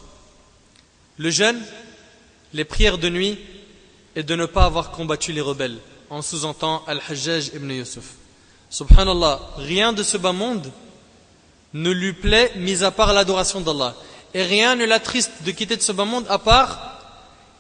[1.19, 1.61] le jeûne,
[2.53, 3.39] les prières de nuit
[4.17, 5.79] et de ne pas avoir combattu les rebelles.
[6.11, 8.05] En sous-entend Al-Hajjaj ibn Yusuf.
[8.75, 10.73] Subhanallah, rien de ce bas monde
[11.75, 13.95] ne lui plaît, mis à part l'adoration d'Allah.
[14.35, 16.99] Et rien ne l'attriste de quitter ce bas monde à part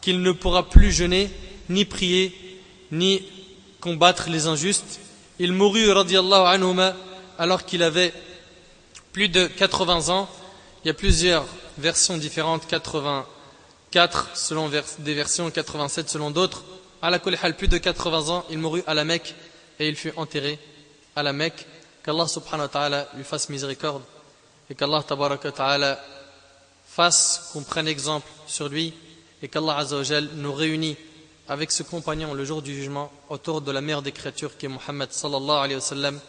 [0.00, 1.30] qu'il ne pourra plus jeûner,
[1.68, 2.34] ni prier,
[2.90, 3.22] ni
[3.80, 4.98] combattre les injustes.
[5.38, 6.96] Il mourut, radiallahu anhuma,
[7.38, 8.12] alors qu'il avait
[9.12, 10.28] plus de 80 ans.
[10.84, 11.46] Il y a plusieurs
[11.78, 16.64] versions différentes, 84 selon des versions, 87 selon d'autres.
[17.02, 19.36] À la plus de 80 ans, il mourut à la Mecque
[19.78, 20.58] et il fut enterré
[21.16, 21.66] à la Mecque.
[22.04, 24.02] Qu'Allah subhanahu wa ta'ala lui fasse miséricorde
[24.68, 25.98] et qu'Allah ta'ala
[26.86, 28.92] fasse qu'on prenne exemple sur lui
[29.42, 30.96] et qu'Allah azawajal nous réunit
[31.48, 34.68] avec ce compagnon le jour du jugement autour de la meilleure des créatures qui est
[34.68, 36.20] Muhammad sallallahu alayhi wa sallam.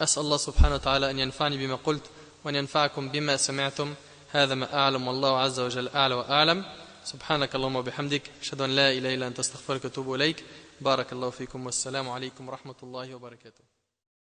[0.00, 2.02] أسأل الله سبحانه وتعالى أن ينفعني بما قلت
[2.44, 3.94] وأن ينفعكم بما سمعتم
[4.30, 6.64] هذا ما أعلم والله عز وجل أعلى وأعلم
[7.04, 10.44] سبحانك اللهم وبحمدك أشهد أن لا إله إلا أنت أستغفرك وأتوب إليك
[10.80, 13.73] بارك الله فيكم والسلام عليكم ورحمة الله وبركاته